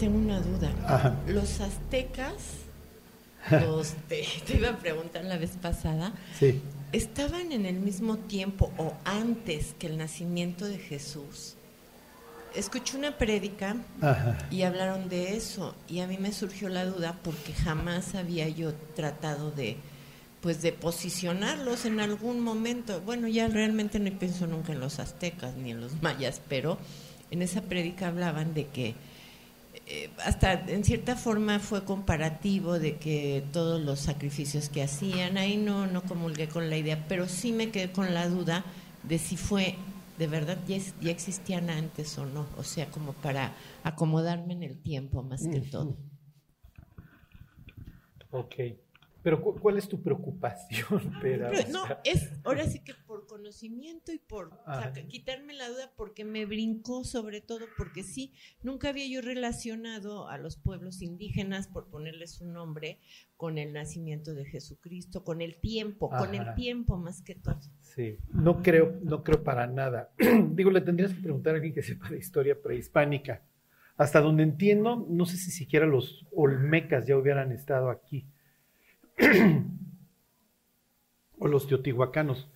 [0.00, 0.72] tengo una duda.
[0.86, 1.14] Ajá.
[1.28, 2.34] Los aztecas,
[3.50, 6.60] los te, te iba a preguntar la vez pasada, Sí.
[6.92, 11.54] ¿estaban en el mismo tiempo o antes que el nacimiento de Jesús?
[12.54, 14.36] Escuché una prédica Ajá.
[14.50, 18.74] y hablaron de eso y a mí me surgió la duda porque jamás había yo
[18.96, 19.76] tratado de
[20.40, 23.02] pues de posicionarlos en algún momento.
[23.02, 26.78] Bueno, ya realmente no pienso nunca en los aztecas ni en los mayas, pero
[27.30, 28.94] en esa prédica hablaban de que
[29.92, 35.56] eh, hasta en cierta forma fue comparativo de que todos los sacrificios que hacían, ahí
[35.56, 38.64] no, no comulgué con la idea, pero sí me quedé con la duda
[39.02, 39.74] de si fue
[40.16, 44.80] de verdad ya, ya existían antes o no, o sea, como para acomodarme en el
[44.80, 45.96] tiempo más que todo.
[48.30, 48.54] Ok.
[49.22, 51.50] Pero cu- ¿cuál es tu preocupación, Pera?
[51.50, 54.50] Pero O no, es ahora sí que por conocimiento y por
[55.08, 60.38] quitarme la duda porque me brincó sobre todo porque sí, nunca había yo relacionado a
[60.38, 62.98] los pueblos indígenas, por ponerles un nombre,
[63.36, 67.58] con el nacimiento de Jesucristo, con el tiempo, con el tiempo más que todo.
[67.80, 70.12] Sí, no creo, no creo para nada.
[70.50, 73.42] Digo, le tendrías que preguntar a alguien que sepa de historia prehispánica.
[73.96, 78.26] Hasta donde entiendo, no sé si siquiera los olmecas ya hubieran estado aquí.
[81.38, 82.48] O los teotihuacanos.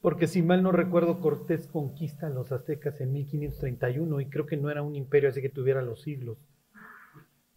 [0.00, 4.56] Porque si mal no recuerdo, Cortés conquista a los aztecas en 1531 y creo que
[4.56, 6.38] no era un imperio así que tuviera los siglos.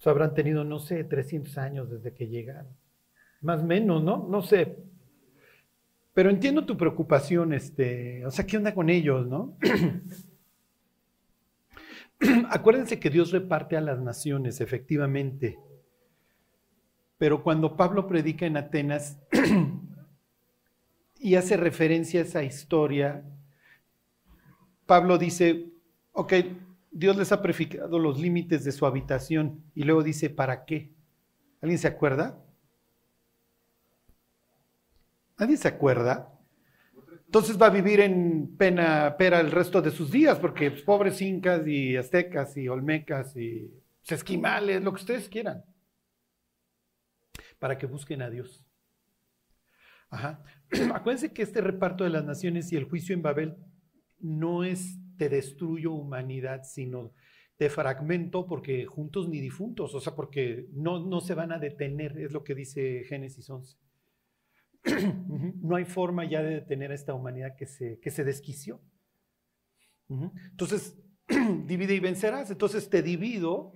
[0.09, 2.67] Habrán tenido, no sé, 300 años desde que llegaron.
[3.41, 4.27] Más o menos, ¿no?
[4.29, 4.77] No sé.
[6.13, 9.57] Pero entiendo tu preocupación, este, o sea, ¿qué onda con ellos, no?
[12.49, 15.57] Acuérdense que Dios reparte a las naciones, efectivamente.
[17.17, 19.19] Pero cuando Pablo predica en Atenas
[21.19, 23.23] y hace referencia a esa historia,
[24.85, 25.71] Pablo dice,
[26.11, 26.33] ok,
[26.91, 30.93] Dios les ha prefijado los límites de su habitación y luego dice, ¿para qué?
[31.61, 32.37] ¿Alguien se acuerda?
[35.37, 36.31] ¿Nadie se acuerda?
[37.25, 41.21] Entonces va a vivir en pena, pera el resto de sus días, porque pues, pobres
[41.21, 43.69] incas y aztecas y olmecas y
[44.07, 45.65] esquimales, lo que ustedes quieran,
[47.59, 48.65] para que busquen a Dios.
[50.09, 50.43] Ajá.
[50.93, 53.55] Acuérdense que este reparto de las naciones y el juicio en Babel
[54.19, 57.13] no es te destruyo humanidad, sino
[57.57, 62.17] te fragmento porque juntos ni difuntos, o sea, porque no, no se van a detener,
[62.17, 63.77] es lo que dice Génesis 11.
[65.29, 65.53] Ujú.
[65.61, 68.81] No hay forma ya de detener a esta humanidad que se, que se desquició.
[70.07, 71.01] Entonces,
[71.65, 72.51] divide y vencerás.
[72.51, 73.71] Entonces te divido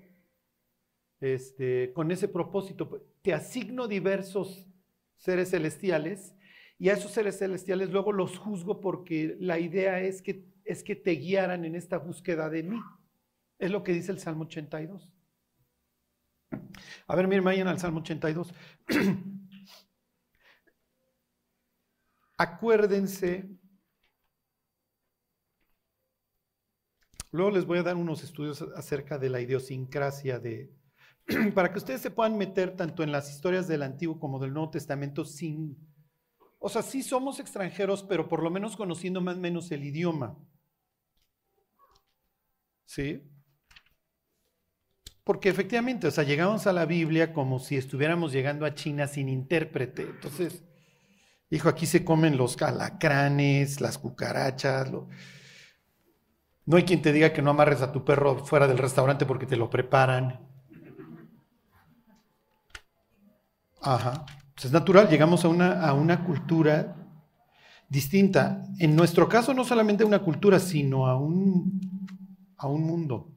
[1.22, 3.06] este, con ese propósito.
[3.22, 4.68] Te asigno diversos
[5.18, 6.36] seres celestiales
[6.78, 10.96] y a esos seres celestiales luego los juzgo porque la idea es que, es que
[10.96, 12.80] te guiaran en esta búsqueda de mí.
[13.58, 15.12] Es lo que dice el Salmo 82.
[17.08, 18.54] A ver, miren, vayan al Salmo 82.
[22.38, 23.50] Acuérdense,
[27.32, 30.72] luego les voy a dar unos estudios acerca de la idiosincrasia de,
[31.54, 34.72] para que ustedes se puedan meter tanto en las historias del Antiguo como del Nuevo
[34.72, 35.78] Testamento sin,
[36.60, 40.38] o sea, sí somos extranjeros, pero por lo menos conociendo más o menos el idioma.
[42.86, 43.22] ¿Sí?
[45.24, 49.30] Porque efectivamente, o sea, llegamos a la Biblia como si estuviéramos llegando a China sin
[49.30, 50.02] intérprete.
[50.02, 50.64] Entonces,
[51.52, 54.92] hijo, aquí se comen los alacranes, las cucarachas.
[56.66, 59.46] No hay quien te diga que no amarres a tu perro fuera del restaurante porque
[59.46, 60.49] te lo preparan.
[63.82, 64.26] Ajá.
[64.54, 66.96] Pues es natural, llegamos a una, a una cultura
[67.88, 68.64] distinta.
[68.80, 71.80] En nuestro caso, no solamente a una cultura, sino a un,
[72.58, 73.36] a un mundo.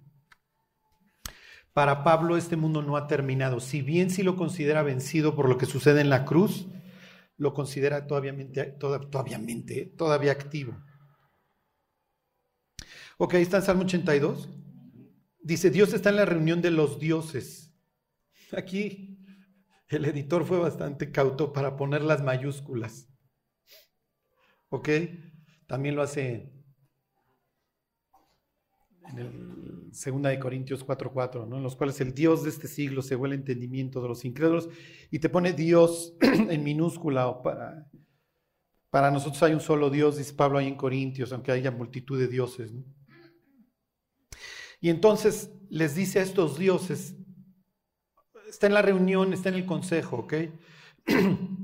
[1.73, 3.61] Para Pablo este mundo no ha terminado.
[3.61, 6.67] Si bien sí lo considera vencido por lo que sucede en la cruz,
[7.39, 8.35] lo considera todavía,
[8.79, 9.09] todavía,
[9.97, 10.77] todavía activo.
[13.17, 14.51] Ok, está en Salmo 82.
[15.41, 17.75] Dice, Dios está en la reunión de los dioses.
[18.53, 19.12] Aquí
[19.93, 23.09] el editor fue bastante cauto para poner las mayúsculas.
[24.69, 24.89] Ok,
[25.67, 26.51] también lo hace
[29.09, 31.59] en el segunda de Corintios 4:4, ¿no?
[31.59, 34.69] En los cuales el Dios de este siglo se el entendimiento de los incrédulos
[35.11, 37.91] y te pone Dios en minúscula para
[38.93, 42.29] para nosotros hay un solo Dios, dice Pablo ahí en Corintios, aunque haya multitud de
[42.29, 42.85] dioses, ¿no?
[44.83, 47.17] Y entonces les dice a estos dioses,
[48.53, 50.35] está en la reunión, está en el consejo, ¿ok?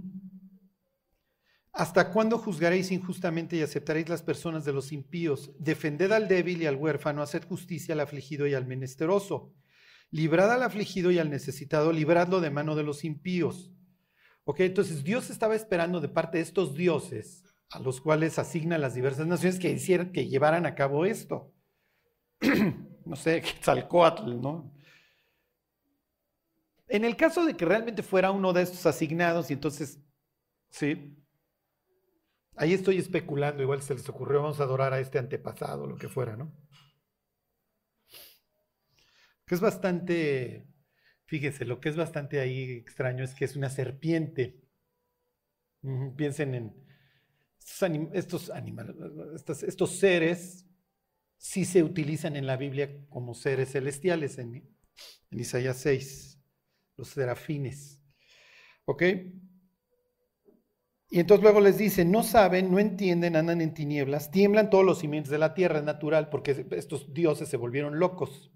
[1.73, 5.53] ¿Hasta cuándo juzgaréis injustamente y aceptaréis las personas de los impíos?
[5.59, 9.55] Defended al débil y al huérfano, haced justicia al afligido y al menesteroso.
[10.11, 13.71] Librad al afligido y al necesitado, libradlo de mano de los impíos.
[14.45, 18.95] Ok, entonces Dios estaba esperando de parte de estos dioses, a los cuales asigna las
[18.95, 21.53] diversas naciones, que hicieran, que llevaran a cabo esto.
[23.05, 24.73] no sé, Quetzalcoatl, ¿no?
[26.89, 30.01] En el caso de que realmente fuera uno de estos asignados, y entonces,
[30.71, 31.23] sí,
[32.57, 36.09] ahí estoy especulando, igual se les ocurrió, vamos a adorar a este antepasado, lo que
[36.09, 36.51] fuera, ¿no?
[39.45, 40.67] Que es bastante,
[41.27, 44.59] fíjese, lo que es bastante ahí extraño es que es una serpiente.
[46.17, 46.89] piensen en
[48.13, 48.97] estos, animales,
[49.67, 50.67] estos, seres,
[51.37, 54.55] sí se utilizan en la Biblia como seres celestiales, en,
[55.31, 56.38] en Isaías 6
[56.99, 58.03] los serafines.
[58.85, 59.03] ¿Ok?
[61.11, 64.99] Y entonces luego les dice, no saben, no entienden, andan en tinieblas, tiemblan todos los
[64.99, 68.53] cimientos de la tierra, es natural, porque estos dioses se volvieron locos.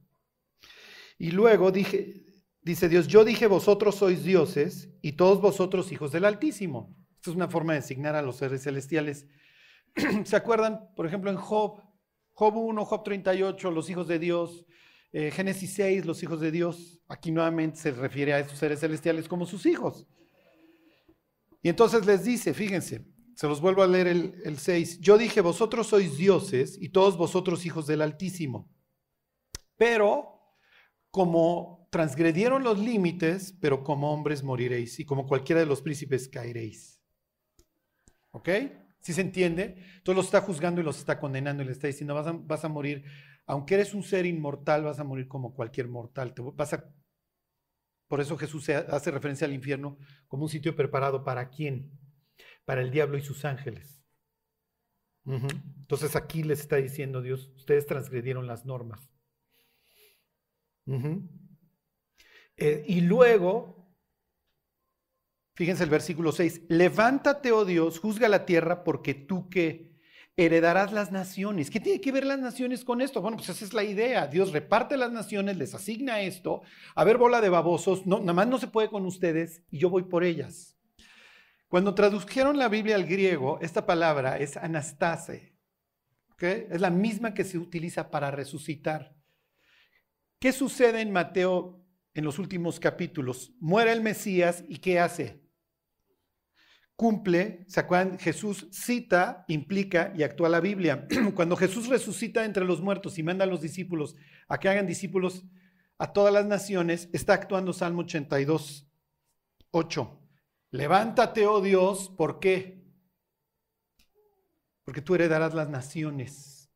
[1.19, 2.27] Y luego dije,
[2.61, 6.95] dice Dios, yo dije, vosotros sois dioses y todos vosotros hijos del Altísimo.
[7.17, 9.27] Esta es una forma de designar a los seres celestiales.
[10.25, 11.81] ¿Se acuerdan, por ejemplo, en Job?
[12.35, 14.67] Job 1, Job 38, los hijos de Dios.
[15.13, 19.29] Eh, Génesis 6, los hijos de Dios, aquí nuevamente se refiere a esos seres celestiales
[19.29, 20.07] como sus hijos.
[21.63, 23.05] Y entonces les dice, fíjense,
[23.37, 27.19] se los vuelvo a leer el, el 6, yo dije, vosotros sois dioses y todos
[27.19, 28.71] vosotros hijos del Altísimo,
[29.77, 30.41] pero
[31.11, 37.03] como transgredieron los límites, pero como hombres moriréis y como cualquiera de los príncipes caeréis.
[38.31, 38.49] ¿Ok?
[39.01, 39.77] ¿Sí se entiende?
[39.99, 43.05] Entonces los está juzgando y los está condenando y le está diciendo, vas a morir
[43.47, 46.35] aunque eres un ser inmortal, vas a morir como cualquier mortal.
[46.35, 46.85] Te vas a...
[48.09, 49.99] Por eso Jesús hace referencia al infierno
[50.29, 51.91] como un sitio preparado para quién?
[52.65, 54.03] Para el diablo y sus ángeles.
[55.25, 59.09] Entonces aquí les está diciendo Dios, ustedes transgredieron las normas.
[62.57, 63.97] Eh, y luego,
[65.55, 69.92] fíjense el versículo 6, levántate, oh Dios, juzga la tierra porque tú que
[70.37, 71.71] heredarás las naciones.
[71.71, 73.21] ¿Qué tiene que ver las naciones con esto?
[73.21, 74.27] Bueno, pues esa es la idea.
[74.27, 76.63] Dios reparte las naciones, les asigna esto.
[76.95, 79.91] A ver, bola de babosos, no, nada más no se puede con ustedes y yo
[79.91, 80.77] voy por ellas.
[81.69, 85.57] Cuando tradujeron la Biblia al griego, esta palabra es anastase.
[86.33, 86.67] ¿okay?
[86.71, 89.15] Es la misma que se utiliza para resucitar.
[90.39, 91.83] ¿Qué sucede en Mateo
[92.15, 93.53] en los últimos capítulos?
[93.61, 95.42] Muere el Mesías y ¿qué hace?
[97.03, 98.17] Cumple, ¿se acuerdan?
[98.17, 101.09] Jesús cita, implica y actúa la Biblia.
[101.35, 104.15] Cuando Jesús resucita entre los muertos y manda a los discípulos
[104.47, 105.43] a que hagan discípulos
[105.99, 108.87] a todas las naciones, está actuando Salmo 82,
[109.73, 110.21] 8.
[110.71, 112.85] Levántate, oh Dios, ¿por qué?
[114.85, 116.71] Porque tú heredarás las naciones.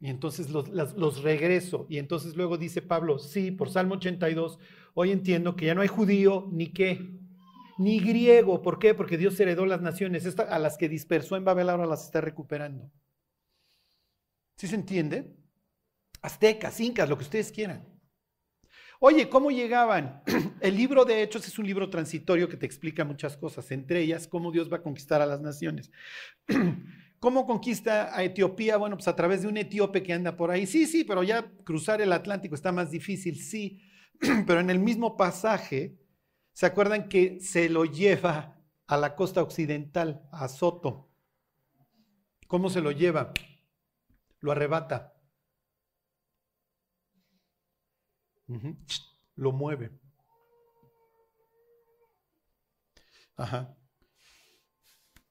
[0.00, 1.84] Y entonces los, los regreso.
[1.90, 4.58] Y entonces luego dice Pablo, sí, por Salmo 82,
[4.94, 7.17] hoy entiendo que ya no hay judío ni qué,
[7.78, 8.60] ni griego.
[8.60, 8.94] ¿Por qué?
[8.94, 10.38] Porque Dios heredó las naciones.
[10.38, 12.90] a las que dispersó en Babel ahora las está recuperando.
[14.56, 15.34] ¿Sí se entiende?
[16.20, 17.86] Aztecas, incas, lo que ustedes quieran.
[19.00, 20.22] Oye, ¿cómo llegaban?
[20.60, 24.26] El libro de Hechos es un libro transitorio que te explica muchas cosas, entre ellas
[24.26, 25.92] cómo Dios va a conquistar a las naciones.
[27.20, 28.76] ¿Cómo conquista a Etiopía?
[28.76, 30.66] Bueno, pues a través de un etíope que anda por ahí.
[30.66, 33.80] Sí, sí, pero ya cruzar el Atlántico está más difícil, sí.
[34.46, 35.96] Pero en el mismo pasaje
[36.58, 41.08] ¿Se acuerdan que se lo lleva a la costa occidental, a Soto?
[42.48, 43.32] ¿Cómo se lo lleva?
[44.40, 45.14] Lo arrebata.
[49.36, 49.92] Lo mueve.
[53.36, 53.76] Ajá.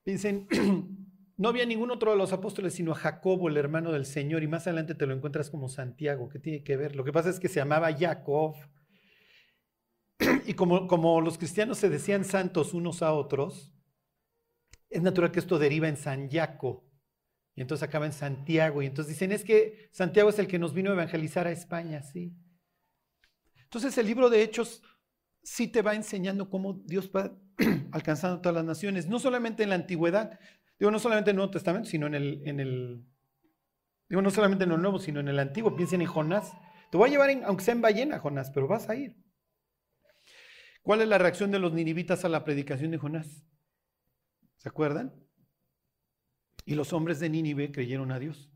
[0.03, 0.47] Piensen,
[1.35, 4.47] no había ningún otro de los apóstoles sino a Jacobo, el hermano del Señor, y
[4.47, 6.29] más adelante te lo encuentras como Santiago.
[6.29, 6.95] ¿Qué tiene que ver?
[6.95, 8.55] Lo que pasa es que se llamaba Jacob
[10.45, 13.73] y como, como los cristianos se decían santos unos a otros,
[14.89, 16.85] es natural que esto deriva en San Jaco.
[17.55, 18.81] Y entonces acaba en Santiago.
[18.81, 22.03] Y entonces dicen, es que Santiago es el que nos vino a evangelizar a España,
[22.03, 22.35] sí.
[23.55, 24.81] Entonces el libro de Hechos
[25.43, 27.37] sí te va enseñando cómo Dios va
[27.91, 30.39] alcanzando todas las naciones, no solamente en la antigüedad,
[30.77, 33.05] digo, no solamente en el Nuevo Testamento, sino en el, en el
[34.07, 35.75] digo, no solamente en el Nuevo, sino en el Antiguo.
[35.75, 36.53] Piensen en Jonás.
[36.91, 39.15] Te voy a llevar, aunque sea en ballena, Jonás, pero vas a ir.
[40.87, 43.43] ¿Cuál es la reacción de los ninivitas a la predicación de Jonás?
[44.55, 45.13] ¿Se acuerdan?
[46.63, 48.49] Y los hombres de Nínive creyeron a Dios.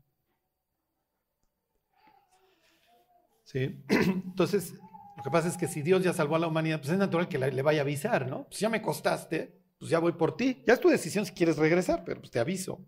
[3.44, 3.84] ¿Sí?
[3.90, 4.72] Entonces,
[5.18, 7.28] lo que pasa es que si Dios ya salvó a la humanidad, pues es natural
[7.28, 8.44] que le vaya a avisar, ¿no?
[8.44, 10.64] Pues ya me costaste, pues ya voy por ti.
[10.66, 12.82] Ya es tu decisión si quieres regresar, pero pues te aviso.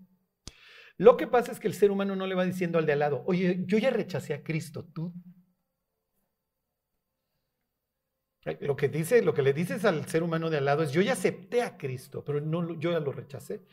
[0.96, 3.00] Lo que pasa es que el ser humano no le va diciendo al de al
[3.00, 5.12] lado, oye, yo ya rechacé a Cristo, tú.
[8.60, 11.00] Lo que, dice, lo que le dices al ser humano de al lado es, yo
[11.00, 13.64] ya acepté a Cristo, pero no, yo ya lo rechacé.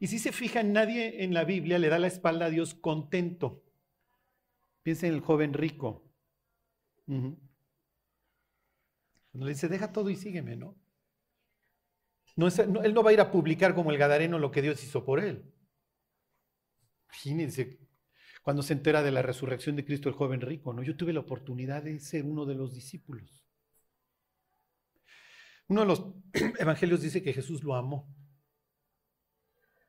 [0.00, 3.62] Y si se fijan, nadie en la Biblia le da la espalda a Dios contento.
[4.82, 6.02] Piensa en el joven rico.
[7.06, 7.36] Cuando
[9.32, 10.74] le dice, deja todo y sígueme, ¿no?
[12.36, 15.04] no, él no va a ir a publicar como el Gadareno lo que Dios hizo
[15.04, 15.52] por él.
[17.08, 17.78] Imagínense,
[18.42, 20.82] cuando se entera de la resurrección de Cristo el joven rico, ¿no?
[20.82, 23.43] Yo tuve la oportunidad de ser uno de los discípulos.
[25.68, 26.04] Uno de los
[26.58, 28.12] evangelios dice que Jesús lo amó.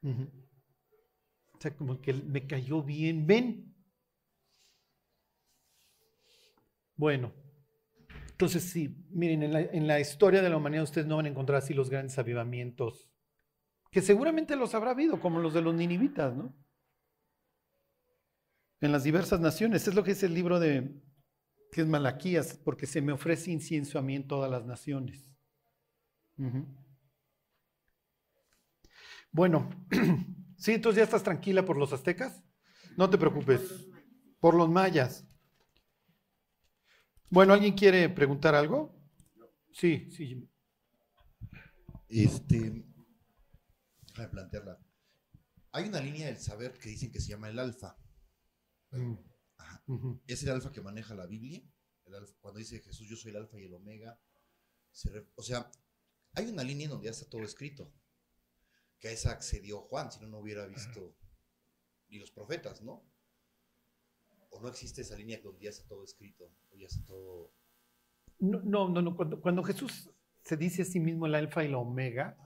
[0.03, 3.25] O sea, como que me cayó bien.
[3.25, 3.73] Ven.
[6.95, 7.33] Bueno,
[8.29, 11.29] entonces sí, miren, en la, en la historia de la humanidad ustedes no van a
[11.29, 13.09] encontrar así los grandes avivamientos,
[13.91, 16.55] que seguramente los habrá habido, como los de los ninivitas, ¿no?
[18.81, 19.87] en las diversas naciones.
[19.87, 21.01] Es lo que es el libro de,
[21.71, 25.34] que es Malaquías, porque se me ofrece incienso a mí en todas las naciones.
[29.31, 29.69] Bueno,
[30.57, 32.43] sí, entonces ya estás tranquila por los aztecas.
[32.97, 33.89] No te preocupes,
[34.39, 35.25] por los mayas.
[37.29, 38.95] Bueno, ¿alguien quiere preguntar algo?
[39.73, 40.49] Sí, sí.
[42.07, 42.85] Este,
[44.07, 44.79] déjame plantearla.
[45.73, 47.97] Hay una línea del saber que dicen que se llama el alfa.
[50.27, 51.61] Es el alfa que maneja la Biblia.
[52.39, 54.17] cuando dice Jesús, yo soy el alfa y el omega.
[55.35, 55.69] o sea,
[56.35, 57.91] hay una línea en donde ya está todo escrito.
[58.99, 61.15] Que a esa accedió Juan, si no, no hubiera visto
[62.09, 63.03] ni los profetas, ¿no?
[64.49, 67.51] O no existe esa línea donde ya está todo escrito, o ya está todo...
[68.39, 70.09] No, no, no, Cuando, cuando Jesús
[70.43, 72.37] se dice a sí mismo el alfa y la omega,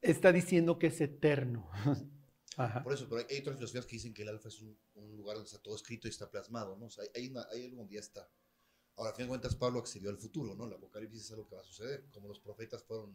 [0.00, 1.70] está diciendo que es eterno.
[2.82, 4.76] Por eso, pero hay, otras filosofías que dicen que el alfa es un,
[5.16, 6.86] lugar donde está todo escrito y está plasmado, ¿no?
[6.86, 8.28] O sea, hay, hay algo donde ya está.
[8.98, 10.66] Ahora, a fin de cuentas, Pablo accedió al futuro, ¿no?
[10.66, 13.14] El Apocalipsis es algo que va a suceder, como los profetas fueron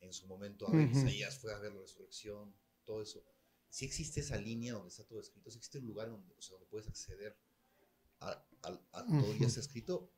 [0.00, 2.54] en su momento a ver Isaías, fue a ver la resurrección,
[2.86, 3.22] todo eso.
[3.68, 6.54] Si existe esa línea donde está todo escrito, si existe un lugar donde, o sea,
[6.54, 7.38] donde puedes acceder
[8.20, 8.30] a,
[8.62, 10.10] a, todo ya está escrito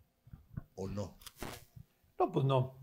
[0.77, 1.19] o no.
[2.17, 2.79] No, pues no.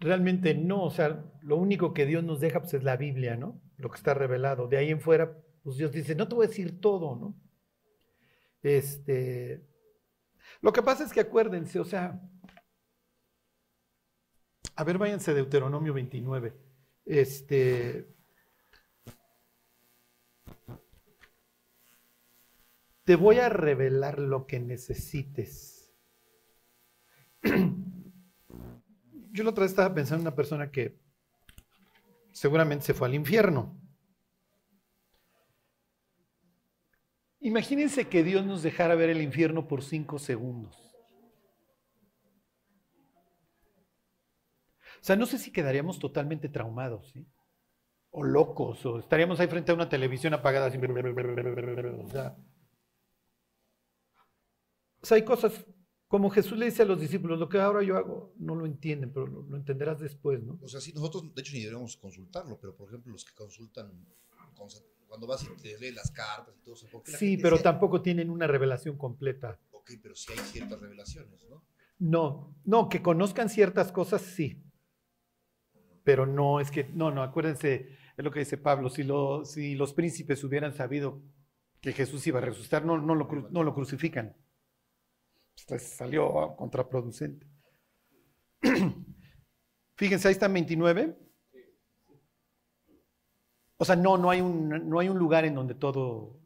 [0.00, 3.62] Realmente no, o sea, lo único que Dios nos deja pues, es la Biblia, ¿no?
[3.78, 4.68] Lo que está revelado.
[4.68, 7.40] De ahí en fuera, pues Dios dice, no te voy a decir todo, ¿no?
[8.62, 9.71] Este,
[10.60, 12.20] lo que pasa es que acuérdense, o sea,
[14.74, 16.54] a ver, váyanse Deuteronomio 29.
[17.04, 18.14] Este,
[23.04, 25.94] te voy a revelar lo que necesites.
[29.32, 31.00] Yo la otra vez estaba pensando en una persona que
[32.32, 33.81] seguramente se fue al infierno.
[37.42, 40.76] Imagínense que Dios nos dejara ver el infierno por cinco segundos.
[45.00, 47.26] O sea, no sé si quedaríamos totalmente traumados, ¿sí?
[48.10, 50.78] O locos, o estaríamos ahí frente a una televisión apagada así.
[50.78, 52.08] O
[55.06, 55.66] sea, hay cosas
[56.06, 59.12] como Jesús le dice a los discípulos, lo que ahora yo hago, no lo entienden,
[59.12, 60.60] pero lo, entenderás después, ¿no?
[60.62, 64.06] O sea, sí, nosotros de hecho ni deberíamos consultarlo, pero por ejemplo los que consultan,
[65.12, 68.00] cuando vas y te leen las cartas y todo eso, ¿por qué Sí, pero tampoco
[68.00, 69.60] tienen una revelación completa.
[69.72, 71.62] Ok, pero sí hay ciertas revelaciones, ¿no?
[71.98, 74.64] No, no, que conozcan ciertas cosas, sí.
[76.02, 79.74] Pero no, es que, no, no, acuérdense, es lo que dice Pablo, si, lo, si
[79.74, 81.20] los príncipes hubieran sabido
[81.82, 84.34] que Jesús iba a resucitar, no, no, lo, no lo crucifican.
[85.68, 87.46] Pues, salió contraproducente.
[89.98, 91.18] Fíjense, ahí está 29.
[93.82, 96.38] O sea, no, no hay un, no hay un lugar en donde todo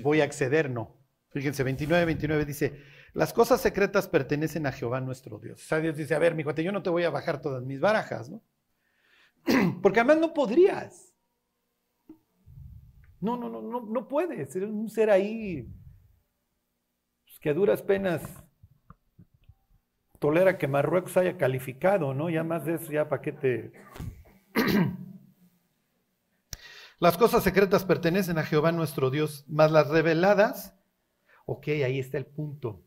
[0.00, 0.96] voy a acceder, no.
[1.28, 2.80] Fíjense, 29, 29 dice,
[3.12, 5.62] las cosas secretas pertenecen a Jehová nuestro Dios.
[5.62, 7.62] O sea, Dios dice, a ver, mi hijo, yo no te voy a bajar todas
[7.62, 8.42] mis barajas, ¿no?
[9.82, 11.14] Porque además no podrías.
[13.20, 14.56] No, no, no, no, no puedes.
[14.56, 15.68] Eres un ser ahí
[17.42, 18.22] que a duras penas
[20.18, 22.30] tolera que Marruecos haya calificado, ¿no?
[22.30, 23.72] Ya más de eso, ya para qué te...
[27.00, 30.74] las cosas secretas pertenecen a Jehová nuestro Dios, más las reveladas,
[31.46, 32.84] ok, ahí está el punto.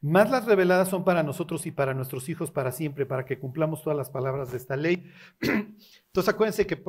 [0.00, 3.82] Más las reveladas son para nosotros y para nuestros hijos para siempre, para que cumplamos
[3.82, 5.10] todas las palabras de esta ley.
[5.40, 6.82] Entonces acuérdense que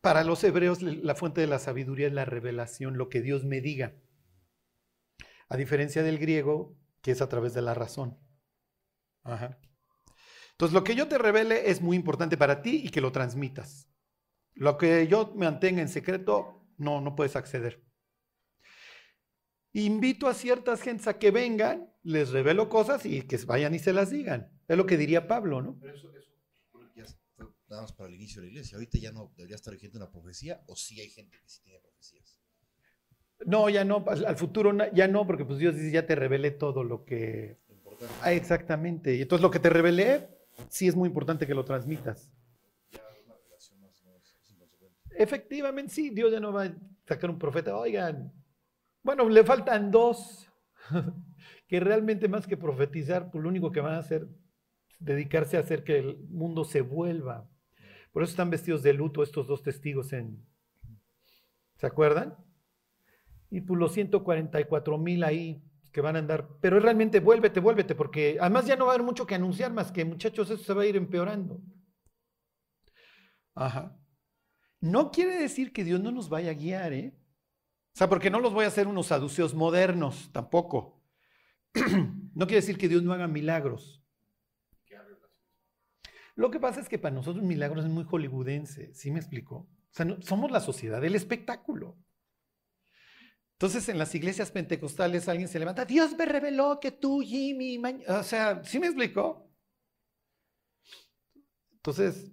[0.00, 3.60] para los hebreos la fuente de la sabiduría es la revelación, lo que Dios me
[3.60, 3.94] diga
[5.52, 8.18] a diferencia del griego, que es a través de la razón.
[10.52, 13.86] Entonces, lo que yo te revele es muy importante para ti y que lo transmitas.
[14.54, 17.82] Lo que yo mantenga en secreto, no, no puedes acceder.
[19.72, 23.92] Invito a ciertas gentes a que vengan, les revelo cosas y que vayan y se
[23.92, 24.50] las digan.
[24.68, 25.78] Es lo que diría Pablo, ¿no?
[25.80, 26.30] Pero eso, eso
[26.94, 27.06] ya
[27.36, 28.76] fue nada más para el inicio de la iglesia.
[28.76, 31.80] Ahorita ya no debería estar vigente una profecía, o sí hay gente que sí tiene
[31.80, 32.38] profecías.
[33.46, 36.84] No, ya no, al futuro ya no, porque pues Dios dice, ya te revelé todo
[36.84, 37.58] lo que...
[38.20, 39.14] Ah, exactamente.
[39.14, 40.28] Y entonces lo que te revelé,
[40.68, 42.30] sí es muy importante que lo transmitas.
[45.16, 46.74] Efectivamente, sí, Dios ya no va a
[47.06, 47.76] sacar un profeta.
[47.76, 48.32] Oigan,
[49.02, 50.48] bueno, le faltan dos
[51.68, 54.28] que realmente más que profetizar, pues lo único que van a hacer
[54.88, 57.48] es dedicarse a hacer que el mundo se vuelva.
[58.12, 60.08] Por eso están vestidos de luto estos dos testigos.
[60.08, 62.36] ¿Se acuerdan?
[63.50, 66.48] Y pues los 144 mil ahí que van a andar.
[66.60, 69.92] Pero realmente vuélvete, vuélvete, porque además ya no va a haber mucho que anunciar más
[69.92, 71.60] que muchachos, eso se va a ir empeorando.
[73.54, 73.96] Ajá.
[74.82, 77.14] No quiere decir que Dios no nos vaya a guiar, ¿eh?
[77.94, 81.00] O sea, porque no los voy a hacer unos saduceos modernos, tampoco.
[82.34, 84.02] no quiere decir que Dios no haga milagros.
[86.34, 89.56] Lo que pasa es que para nosotros milagros es muy hollywoodense, ¿sí me explico?
[89.56, 91.96] O sea, somos la sociedad del espectáculo.
[93.52, 98.22] Entonces en las iglesias pentecostales alguien se levanta, Dios me reveló que tú, Jimmy, o
[98.24, 99.48] sea, ¿sí me explicó?
[101.74, 102.32] Entonces,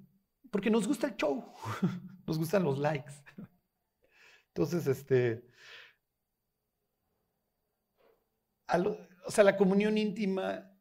[0.49, 1.53] porque nos gusta el show,
[2.29, 3.11] nos gustan los likes.
[4.49, 5.43] Entonces, este,
[9.25, 10.71] o sea, la comunión íntima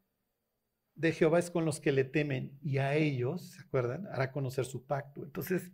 [0.93, 4.05] de Jehová es con los que le temen y a ellos, ¿se acuerdan?
[4.07, 5.23] Hará conocer su pacto.
[5.23, 5.71] Entonces,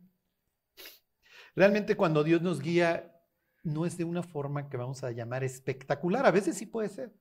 [1.56, 3.12] realmente cuando Dios nos guía,
[3.64, 6.26] no es de una forma que vamos a llamar espectacular.
[6.26, 7.14] A veces sí puede ser.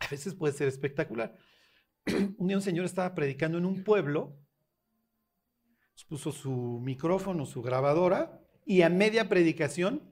[0.00, 1.36] A veces puede ser espectacular.
[2.38, 4.38] Un día un señor estaba predicando en un pueblo,
[6.08, 10.02] puso su micrófono, su grabadora, y a media predicación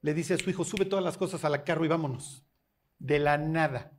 [0.00, 2.44] le dice a su hijo, sube todas las cosas a la carro y vámonos.
[2.98, 3.92] De la nada.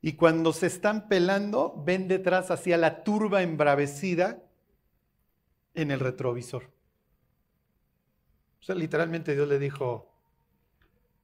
[0.00, 4.44] Y cuando se están pelando, ven detrás hacia la turba embravecida
[5.74, 6.64] en el retrovisor.
[8.60, 10.12] O sea, literalmente Dios le dijo,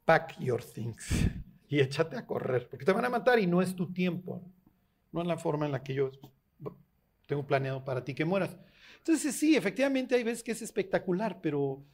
[0.04, 1.28] pack your things
[1.68, 4.42] y échate a correr, porque te van a matar y no es tu tiempo,
[5.12, 6.10] no es la forma en la que yo
[7.26, 8.56] tengo planeado para ti que mueras.
[8.98, 11.84] Entonces sí, efectivamente hay veces que es espectacular, pero...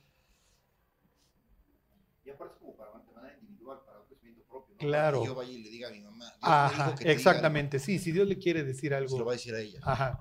[2.25, 4.77] Y aparte como para manera individual, para un crecimiento propio.
[4.77, 5.21] Claro.
[5.21, 6.33] Que yo vaya y le diga a mi mamá.
[6.41, 9.11] Ajá, exactamente, sí, si Dios le quiere decir algo.
[9.11, 9.81] Se lo va a decir a ella.
[9.83, 10.21] Ajá.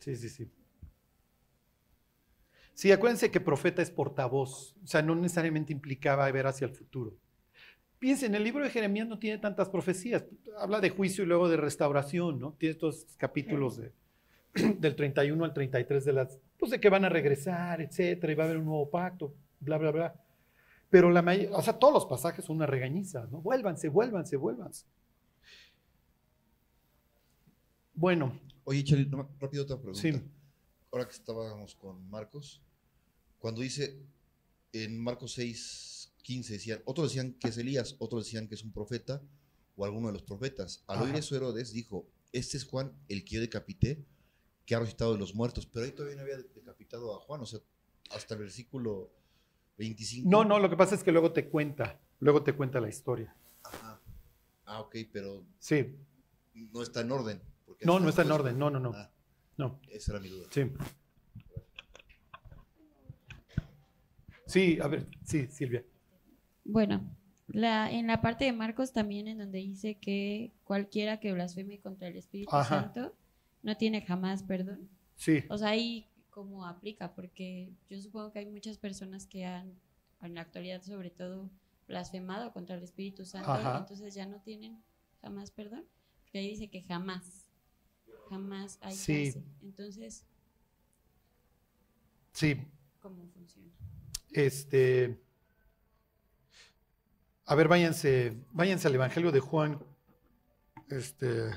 [0.00, 0.50] Sí, sí, sí.
[2.74, 7.18] Sí, acuérdense que profeta es portavoz, o sea, no necesariamente implicaba ver hacia el futuro.
[7.98, 10.24] Piensen, el libro de Jeremías no tiene tantas profecías,
[10.58, 12.52] habla de juicio y luego de restauración, ¿no?
[12.52, 13.92] Tiene estos capítulos de,
[14.78, 18.44] del 31 al 33 de las, pues de que van a regresar, etcétera, y va
[18.44, 20.14] a haber un nuevo pacto, bla, bla, bla.
[20.90, 23.40] Pero la mayoría, o sea, todos los pasajes son una regañiza, ¿no?
[23.40, 24.86] Vuélvanse, vuélvanse, vuélvanse.
[27.94, 28.38] Bueno.
[28.64, 30.00] Oye, Chely, rápido otra pregunta.
[30.00, 30.22] Sí.
[30.92, 32.62] Ahora que estábamos con Marcos,
[33.38, 33.98] cuando dice
[34.72, 35.97] en Marcos 6,
[36.28, 39.22] 15, decían, otros decían que es Elías, otros decían que es un profeta
[39.76, 40.84] o alguno de los profetas.
[40.86, 44.04] Al oír eso, Herodes dijo, este es Juan, el que yo decapité,
[44.66, 45.64] que ha resucitado de los muertos.
[45.64, 47.60] Pero ahí todavía no había decapitado a Juan, o sea,
[48.10, 49.10] hasta el versículo
[49.78, 50.28] 25.
[50.28, 53.34] No, no, lo que pasa es que luego te cuenta, luego te cuenta la historia.
[53.64, 53.98] Ajá.
[54.66, 55.46] Ah, ok, pero...
[55.58, 55.96] Sí.
[56.52, 57.40] No está en orden.
[57.84, 58.92] No, no está en orden, no, no, no.
[58.94, 59.10] Ah,
[59.56, 59.80] no.
[59.90, 60.48] Esa era mi duda.
[60.50, 60.70] Sí.
[64.46, 65.82] Sí, a ver, sí, Silvia.
[66.68, 67.02] Bueno,
[67.48, 72.08] la, en la parte de Marcos también en donde dice que cualquiera que blasfeme contra
[72.08, 73.14] el Espíritu Santo
[73.62, 74.88] no tiene jamás perdón.
[75.16, 75.44] Sí.
[75.48, 79.72] O sea, ahí cómo aplica, porque yo supongo que hay muchas personas que han,
[80.20, 81.50] en la actualidad sobre todo,
[81.88, 84.78] blasfemado contra el Espíritu Santo, entonces ya no tienen
[85.22, 85.86] jamás perdón.
[86.20, 87.48] Porque ahí dice que jamás,
[88.28, 89.34] jamás hay sí.
[89.62, 90.26] Entonces,
[92.32, 92.56] sí.
[93.00, 93.72] ¿cómo funciona?
[94.32, 95.18] Este,
[97.48, 99.82] a ver, váyanse, váyanse al Evangelio de Juan.
[100.90, 101.50] Este.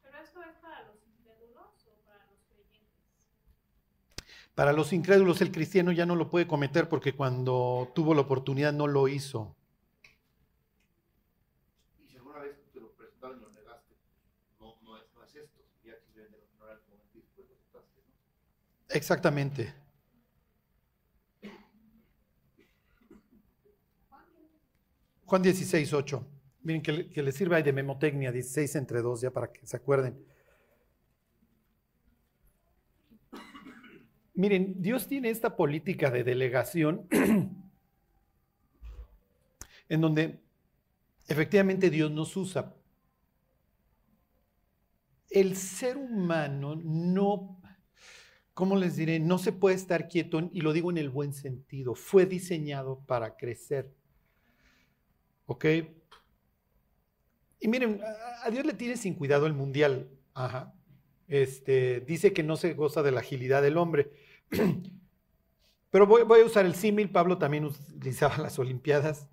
[0.00, 2.86] ¿Pero esto es para los incrédulos o para los creyentes?
[4.54, 8.72] Para los incrédulos el cristiano ya no lo puede cometer porque cuando tuvo la oportunidad
[8.72, 9.56] no lo hizo.
[11.98, 13.96] Y si alguna vez te lo presentaron y lo negaste,
[14.60, 16.30] no, no, es, no es esto, ya que
[16.60, 18.94] no era el momento y después lo aceptaste, ¿no?
[18.94, 19.85] Exactamente.
[25.26, 26.26] Juan 16, 8.
[26.62, 30.16] Miren que, que les sirva de memotecnia, 16 entre 2, ya para que se acuerden.
[34.34, 37.08] Miren, Dios tiene esta política de delegación
[39.88, 40.38] en donde
[41.26, 42.74] efectivamente Dios nos usa.
[45.28, 47.60] El ser humano no,
[48.54, 49.18] ¿cómo les diré?
[49.18, 53.36] No se puede estar quieto, y lo digo en el buen sentido, fue diseñado para
[53.36, 53.95] crecer.
[55.46, 55.64] ¿Ok?
[57.60, 58.00] Y miren,
[58.42, 60.10] a Dios le tiene sin cuidado el mundial.
[60.34, 60.74] Ajá.
[61.28, 64.12] Este, dice que no se goza de la agilidad del hombre.
[65.90, 67.10] Pero voy, voy a usar el símil.
[67.10, 69.28] Pablo también utilizaba las Olimpiadas.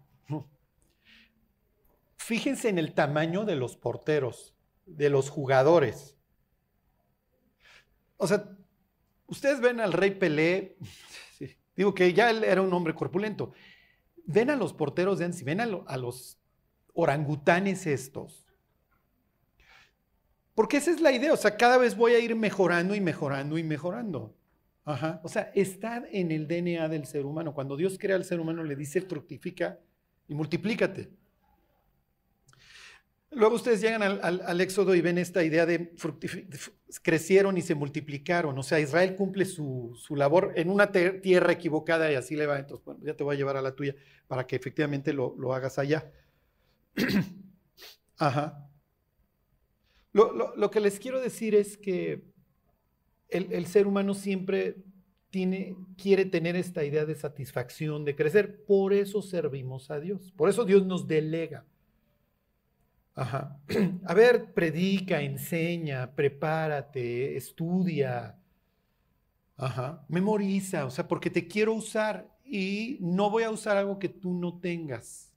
[2.24, 6.16] Fíjense en el tamaño de los porteros, de los jugadores.
[8.16, 8.50] O sea,
[9.28, 10.78] ustedes ven al rey Pelé,
[11.76, 13.52] digo que ya él era un hombre corpulento.
[14.26, 16.38] Ven a los porteros de antes, ven a, a los
[16.94, 18.48] orangutanes estos.
[20.56, 23.58] Porque esa es la idea, o sea, cada vez voy a ir mejorando y mejorando
[23.58, 24.36] y mejorando.
[24.86, 25.22] Ajá.
[25.24, 27.54] O sea, está en el DNA del ser humano.
[27.54, 29.80] Cuando Dios crea al ser humano, le dice fructifica
[30.28, 31.12] y multiplícate.
[33.36, 35.94] Luego ustedes llegan al, Éxodo y ven esta idea de
[37.02, 38.58] crecieron y se multiplicaron.
[38.58, 42.60] O sea, Israel cumple su, labor en una tierra equivocada y así le va.
[42.60, 43.96] Entonces, bueno, ya te voy a llevar a la tuya
[44.28, 46.12] para que efectivamente lo, lo hagas allá.
[48.18, 48.70] Ajá.
[50.14, 52.24] Lo, que les quiero decir es que
[53.30, 54.78] el, ser humano siempre
[55.32, 58.64] tiene, quiere tener esta idea de satisfacción, de crecer.
[58.66, 60.32] Por eso servimos a Dios.
[60.38, 61.66] Por eso Dios nos delega.
[63.16, 63.60] Ajá.
[64.06, 68.40] A ver, predica, enseña, prepárate, estudia.
[69.58, 70.06] Ajá.
[70.10, 74.34] Memoriza, o sea, porque te quiero usar y no voy a usar algo que tú
[74.34, 75.32] no tengas.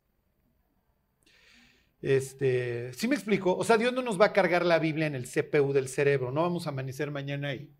[2.01, 3.57] Este, ¿sí me explico?
[3.57, 6.31] O sea, Dios no nos va a cargar la Biblia en el CPU del cerebro,
[6.31, 7.71] no vamos a amanecer mañana ahí.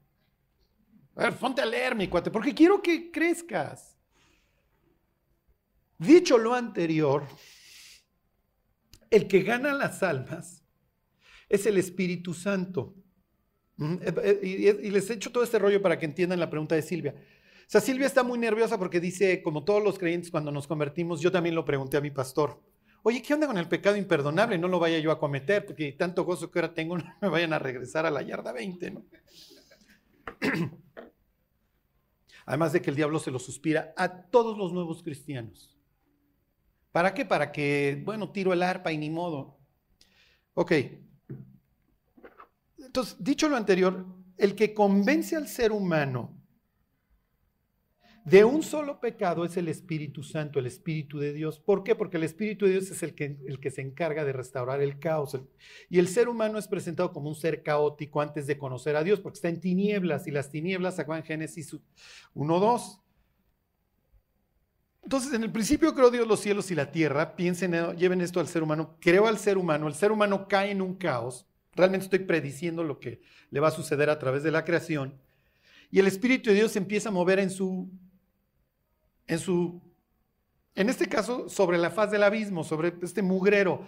[1.17, 3.97] A ver, ponte a leer, mi cuate, porque quiero que crezcas.
[5.99, 7.27] Dicho lo anterior,
[9.11, 10.65] el que gana las almas
[11.49, 12.95] es el Espíritu Santo.
[13.79, 16.83] Eh, eh, y les he hecho todo este rollo para que entiendan la pregunta de
[16.83, 17.15] Silvia.
[17.15, 21.21] O sea, Silvia está muy nerviosa porque dice, como todos los creyentes cuando nos convertimos,
[21.21, 22.63] yo también lo pregunté a mi pastor.
[23.03, 24.57] Oye, ¿qué onda con el pecado imperdonable?
[24.59, 27.53] No lo vaya yo a cometer, porque tanto gozo que ahora tengo, no me vayan
[27.53, 29.05] a regresar a la yarda 20, ¿no?
[32.47, 35.76] Además de que el diablo se lo suspira a todos los nuevos cristianos.
[36.97, 37.27] ¿Para qué?
[37.27, 39.59] Para que, bueno, tiro el arpa y ni modo.
[40.55, 40.73] Ok.
[42.79, 44.07] Entonces, dicho lo anterior,
[44.39, 46.35] el que convence al ser humano
[48.25, 51.61] de un solo pecado es el Espíritu Santo, el Espíritu de Dios.
[51.61, 51.95] ¿Por qué?
[51.95, 54.99] Porque el Espíritu de Dios es el que, el que se encarga de restaurar el
[54.99, 55.39] caos.
[55.91, 59.21] Y el ser humano es presentado como un ser caótico antes de conocer a Dios,
[59.21, 61.75] porque está en tinieblas y las tinieblas, en Génesis
[62.35, 63.03] 1.2.
[65.07, 67.37] Entonces, en el principio creó Dios los cielos y la tierra.
[67.37, 68.97] Piensen, lleven esto al ser humano.
[69.01, 69.87] Creó al ser humano.
[69.87, 71.47] El ser humano cae en un caos.
[71.77, 75.15] Realmente estoy prediciendo lo que le va a suceder a través de la creación.
[75.93, 77.89] Y el Espíritu de Dios empieza a mover en su
[79.29, 79.81] en su,
[80.75, 83.87] en este caso, sobre la faz del abismo, sobre este mugrero.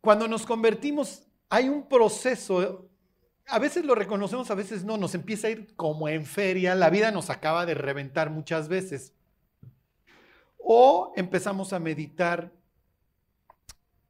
[0.00, 2.90] Cuando nos convertimos, hay un proceso,
[3.46, 6.90] a veces lo reconocemos, a veces no, nos empieza a ir como en feria, la
[6.90, 9.13] vida nos acaba de reventar muchas veces.
[10.66, 12.50] O empezamos a meditar,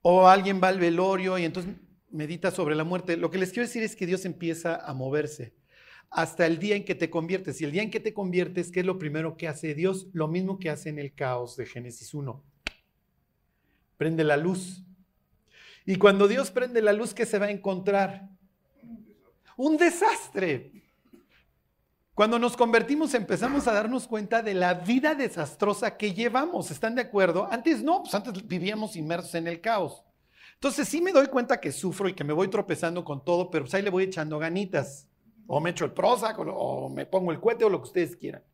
[0.03, 1.75] o alguien va al velorio y entonces
[2.11, 3.17] medita sobre la muerte.
[3.17, 5.55] Lo que les quiero decir es que Dios empieza a moverse
[6.11, 7.61] hasta el día en que te conviertes.
[7.61, 10.07] Y el día en que te conviertes, ¿qué es lo primero que hace Dios?
[10.13, 12.45] Lo mismo que hace en el caos de Génesis 1.
[13.97, 14.85] Prende la luz.
[15.85, 18.29] Y cuando Dios prende la luz, ¿qué se va a encontrar?
[19.57, 20.84] Un desastre.
[22.15, 26.71] Cuando nos convertimos empezamos a darnos cuenta de la vida desastrosa que llevamos.
[26.71, 27.49] ¿Están de acuerdo?
[27.51, 30.05] Antes no, pues antes vivíamos inmersos en el caos.
[30.55, 33.65] Entonces sí me doy cuenta que sufro y que me voy tropezando con todo, pero
[33.65, 35.09] pues ahí le voy echando ganitas.
[35.49, 38.45] O me echo el Prozac, o, me pongo el cohete, o lo que ustedes quieran.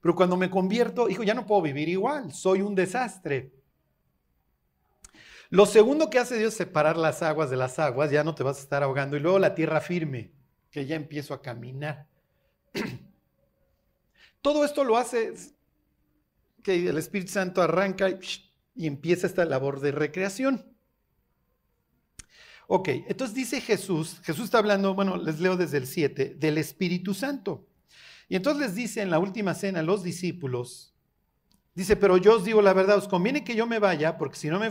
[0.00, 3.52] Pero cuando me convierto, hijo, ya no puedo vivir igual, soy un desastre.
[5.50, 8.44] Lo segundo que hace Dios es separar las aguas de las aguas, ya no te
[8.44, 9.16] vas a estar ahogando.
[9.16, 10.32] Y luego la tierra firme,
[10.70, 12.06] que ya empiezo a caminar.
[14.42, 15.34] Todo esto lo hace
[16.62, 18.08] que el Espíritu Santo arranca
[18.74, 20.66] y empieza esta labor de recreación.
[22.66, 27.14] Ok, entonces dice Jesús, Jesús está hablando, bueno, les leo desde el 7, del Espíritu
[27.14, 27.66] Santo.
[28.28, 30.92] Y entonces les dice en la última cena a los discípulos,
[31.74, 34.48] Dice, pero yo os digo la verdad, os conviene que yo me vaya, porque si
[34.48, 34.70] no me,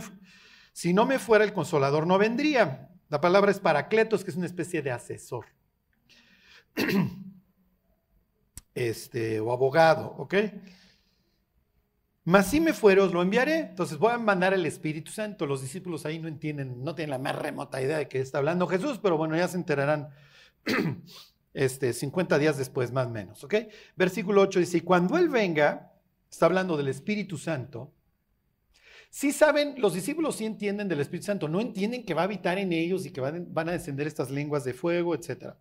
[0.72, 2.88] si no me fuera el consolador no vendría.
[3.08, 5.46] La palabra es paracletos, que es una especie de asesor.
[8.74, 10.34] Este, o abogado, ¿ok?
[12.24, 13.58] Mas si me fuere, os lo enviaré.
[13.58, 15.46] Entonces voy a mandar el Espíritu Santo.
[15.46, 18.66] Los discípulos ahí no entienden, no tienen la más remota idea de que está hablando
[18.66, 20.10] Jesús, pero bueno, ya se enterarán
[21.54, 23.54] este, 50 días después, más o menos, ¿ok?
[23.96, 25.92] Versículo 8 dice, y cuando Él venga,
[26.30, 27.92] está hablando del Espíritu Santo,
[29.14, 32.56] Sí saben, los discípulos sí entienden del Espíritu Santo, no entienden que va a habitar
[32.56, 35.54] en ellos y que van, van a descender estas lenguas de fuego, etc.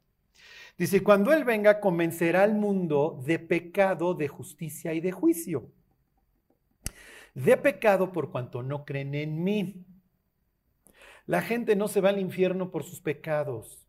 [0.82, 5.72] Dice, cuando Él venga, convencerá al mundo de pecado, de justicia y de juicio.
[7.36, 9.86] De pecado por cuanto no creen en mí.
[11.28, 13.88] La gente no se va al infierno por sus pecados.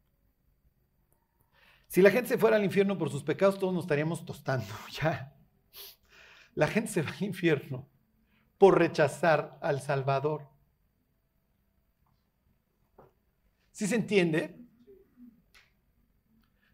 [1.88, 5.34] Si la gente se fuera al infierno por sus pecados, todos nos estaríamos tostando, ya.
[6.54, 7.88] La gente se va al infierno
[8.58, 10.46] por rechazar al Salvador.
[13.70, 14.61] ¿Sí se entiende?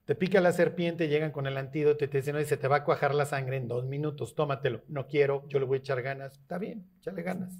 [0.08, 2.76] Te pica la serpiente, llegan con el antídoto y te dicen, no, se te va
[2.76, 4.82] a cuajar la sangre en dos minutos, tómatelo.
[4.88, 6.32] No quiero, yo le voy a echar ganas.
[6.32, 7.52] Está bien, échale ganas.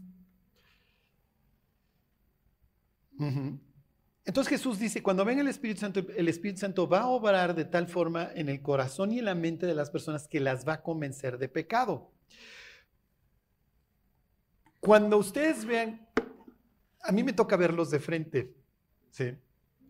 [4.24, 7.66] Entonces Jesús dice, cuando venga el Espíritu Santo, el Espíritu Santo va a obrar de
[7.66, 10.72] tal forma en el corazón y en la mente de las personas que las va
[10.72, 12.10] a convencer de pecado.
[14.80, 16.08] Cuando ustedes vean,
[17.02, 18.54] a mí me toca verlos de frente,
[19.10, 19.36] ¿sí?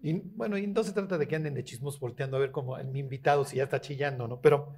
[0.02, 2.76] Y bueno, y no se trata de que anden de chismos volteando a ver como
[2.84, 4.40] mi invitado si ya está chillando, ¿no?
[4.40, 4.74] Pero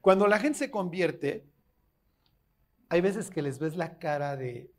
[0.00, 1.46] cuando la gente se convierte,
[2.88, 4.72] hay veces que les ves la cara de,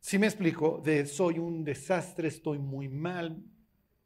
[0.00, 3.42] si me explico, de soy un desastre, estoy muy mal,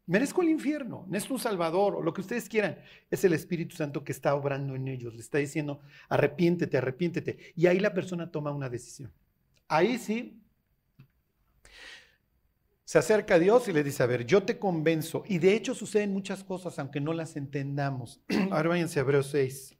[0.06, 2.78] merezco el infierno, necesito un salvador o lo que ustedes quieran.
[3.10, 7.52] Es el Espíritu Santo que está obrando en ellos, le está diciendo, arrepiéntete, arrepiéntete.
[7.56, 9.12] Y ahí la persona toma una decisión.
[9.66, 10.40] Ahí sí
[12.86, 15.24] se acerca a Dios y le dice, a ver, yo te convenzo.
[15.26, 18.20] Y de hecho suceden muchas cosas, aunque no las entendamos.
[18.52, 19.76] Ahora váyanse a Hebreos 6.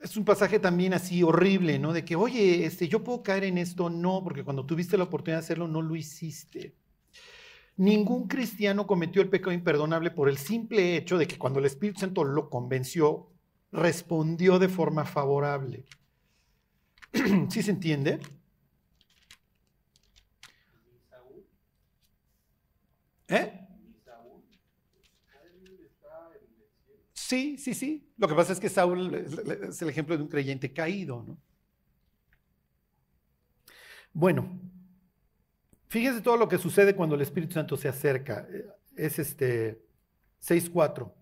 [0.00, 1.92] Es un pasaje también así horrible, ¿no?
[1.92, 5.38] De que, oye, este, yo puedo caer en esto, no, porque cuando tuviste la oportunidad
[5.38, 6.74] de hacerlo, no lo hiciste.
[7.76, 12.00] Ningún cristiano cometió el pecado imperdonable por el simple hecho de que cuando el Espíritu
[12.00, 13.28] Santo lo convenció,
[13.76, 15.84] respondió de forma favorable.
[17.50, 18.18] ¿Sí se entiende?
[23.28, 23.60] ¿Eh?
[27.12, 28.12] Sí, sí, sí.
[28.16, 31.38] Lo que pasa es que Saúl es el ejemplo de un creyente caído, ¿no?
[34.12, 34.60] Bueno,
[35.88, 38.46] Fíjense todo lo que sucede cuando el Espíritu Santo se acerca.
[38.96, 39.82] Es este
[40.42, 41.12] 6.4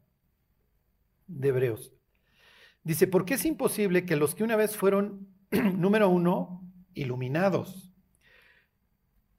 [1.26, 1.92] de Hebreos.
[2.84, 7.90] Dice, ¿por qué es imposible que los que una vez fueron, número uno, iluminados?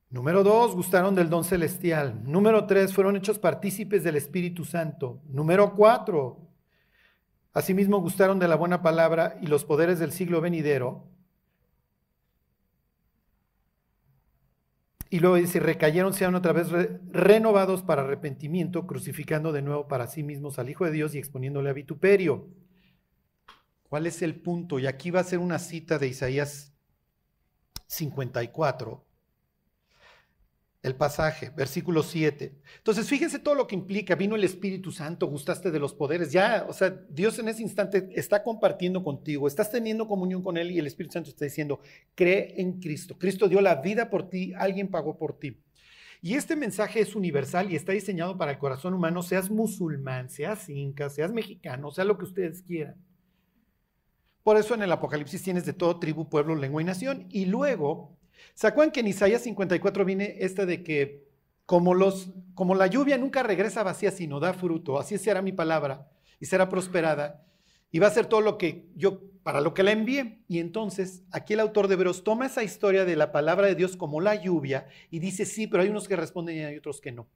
[0.10, 2.24] Número dos, gustaron del don celestial.
[2.24, 5.22] Número tres, fueron hechos partícipes del Espíritu Santo.
[5.28, 6.50] Número cuatro,
[7.54, 11.08] asimismo gustaron de la buena palabra y los poderes del siglo venidero.
[15.12, 16.70] Y luego dice, recayeron, sean otra vez
[17.12, 21.70] renovados para arrepentimiento, crucificando de nuevo para sí mismos al Hijo de Dios y exponiéndole
[21.70, 22.48] a vituperio.
[23.96, 24.78] ¿Cuál es el punto?
[24.78, 26.74] Y aquí va a ser una cita de Isaías
[27.88, 29.06] 54,
[30.82, 32.60] el pasaje, versículo 7.
[32.80, 34.16] Entonces, fíjense todo lo que implica.
[34.16, 36.34] Vino el Espíritu Santo, gustaste de los poderes.
[36.34, 40.72] Ya, o sea, Dios en ese instante está compartiendo contigo, estás teniendo comunión con Él
[40.72, 41.80] y el Espíritu Santo está diciendo,
[42.16, 43.18] cree en Cristo.
[43.18, 45.64] Cristo dio la vida por ti, alguien pagó por ti.
[46.22, 50.68] Y este mensaje es universal y está diseñado para el corazón humano, seas musulmán, seas
[50.68, 53.05] inca, seas mexicano, sea lo que ustedes quieran.
[54.46, 57.28] Por eso en el Apocalipsis tienes de todo tribu, pueblo, lengua y nación.
[57.30, 58.16] Y luego
[58.54, 61.26] ¿Se acuerdan que en Isaías 54 viene esta de que
[61.66, 66.08] como, los, como la lluvia nunca regresa vacía, sino da fruto, así será mi palabra
[66.40, 67.44] y será prosperada
[67.92, 70.44] y va a ser todo lo que yo, para lo que la envíe.
[70.48, 73.98] Y entonces aquí el autor de Hebreos toma esa historia de la palabra de Dios
[73.98, 77.12] como la lluvia y dice, sí, pero hay unos que responden y hay otros que
[77.12, 77.28] no.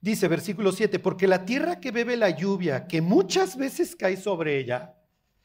[0.00, 4.58] Dice versículo 7, porque la tierra que bebe la lluvia, que muchas veces cae sobre
[4.58, 4.94] ella,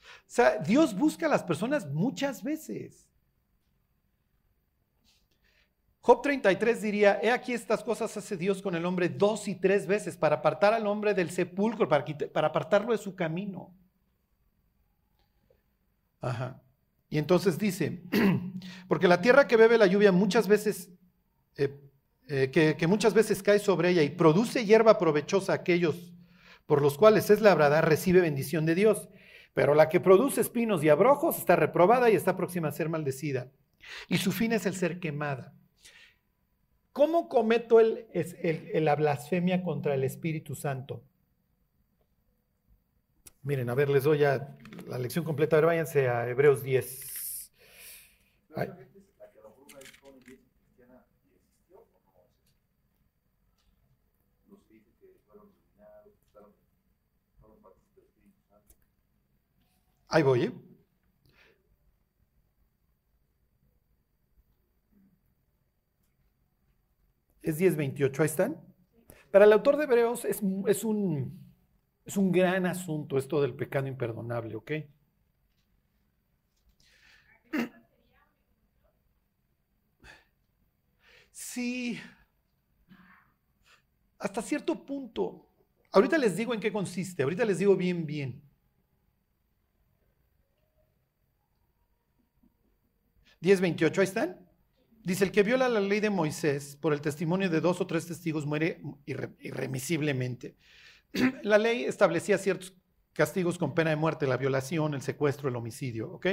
[0.02, 3.08] o sea, Dios busca a las personas muchas veces.
[6.02, 9.86] Job 33 diría, he aquí estas cosas hace Dios con el hombre dos y tres
[9.86, 13.74] veces para apartar al hombre del sepulcro, para, para apartarlo de su camino.
[16.20, 16.62] Ajá.
[17.10, 18.04] Y entonces dice,
[18.88, 20.90] porque la tierra que bebe la lluvia muchas veces
[21.58, 21.78] eh,
[22.34, 26.14] eh, que, muchas veces cae sobre ella y produce hierba provechosa a aquellos
[26.66, 29.10] por los cuales es labrada, recibe bendición de Dios.
[29.54, 33.52] Pero la que produce espinos y abrojos está reprobada y está próxima a ser maldecida.
[34.08, 35.54] Y su fin es el ser quemada.
[36.94, 38.08] ¿Cómo cometo el,
[38.74, 41.04] la blasfemia contra el Espíritu Santo?
[43.44, 44.56] Miren, a ver, les doy ya
[44.88, 45.58] la lección completa.
[45.58, 47.52] A ver, váyanse a Hebreos 10.
[60.12, 60.44] Ahí voy.
[60.44, 60.52] ¿eh?
[67.42, 68.58] Es 10.28, ahí están.
[69.32, 71.40] Para el autor de Hebreos es, es, un,
[72.06, 74.72] es un gran asunto esto del pecado imperdonable, ¿ok?
[81.32, 82.00] Sí,
[84.20, 85.48] hasta cierto punto.
[85.92, 88.42] Ahorita les digo en qué consiste, ahorita les digo bien, bien.
[93.42, 94.52] 10.28, ahí están.
[95.04, 98.06] Dice, el que viola la ley de Moisés por el testimonio de dos o tres
[98.06, 100.56] testigos muere irremisiblemente.
[101.44, 102.76] La ley establecía ciertos
[103.14, 106.28] castigos con pena de muerte, la violación, el secuestro, el homicidio, ¿ok?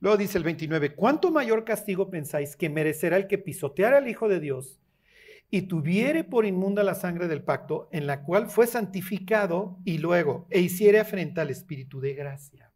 [0.00, 4.28] Luego dice el 29, ¿cuánto mayor castigo pensáis que merecerá el que pisoteara al Hijo
[4.28, 4.80] de Dios
[5.50, 10.46] y tuviere por inmunda la sangre del pacto en la cual fue santificado y luego
[10.50, 12.67] e hiciere afrenta al Espíritu de gracia?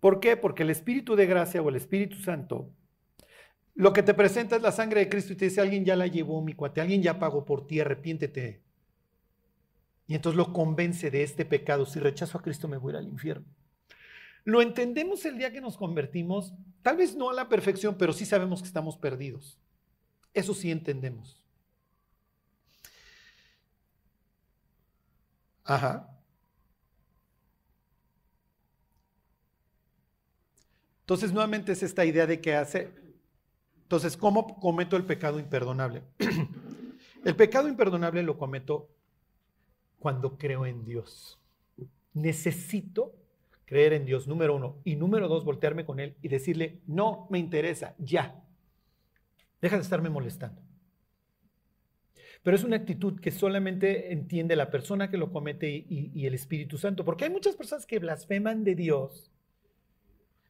[0.00, 0.36] ¿Por qué?
[0.36, 2.70] Porque el Espíritu de gracia o el Espíritu Santo
[3.76, 6.06] lo que te presenta es la sangre de Cristo y te dice, alguien ya la
[6.06, 8.62] llevó, mi cuate, alguien ya pagó por ti, arrepiéntete.
[10.06, 11.84] Y entonces lo convence de este pecado.
[11.84, 13.44] Si rechazo a Cristo me voy al infierno.
[14.44, 18.24] Lo entendemos el día que nos convertimos, tal vez no a la perfección, pero sí
[18.24, 19.60] sabemos que estamos perdidos.
[20.32, 21.42] Eso sí entendemos.
[25.64, 26.15] Ajá.
[31.06, 32.90] Entonces, nuevamente es esta idea de que hace.
[33.82, 36.02] Entonces, ¿cómo cometo el pecado imperdonable?
[37.24, 38.90] el pecado imperdonable lo cometo
[40.00, 41.38] cuando creo en Dios.
[42.12, 43.14] Necesito
[43.66, 44.80] creer en Dios, número uno.
[44.82, 48.42] Y número dos, voltearme con Él y decirle, no me interesa, ya.
[49.60, 50.60] Deja de estarme molestando.
[52.42, 56.78] Pero es una actitud que solamente entiende la persona que lo comete y el Espíritu
[56.78, 57.04] Santo.
[57.04, 59.30] Porque hay muchas personas que blasfeman de Dios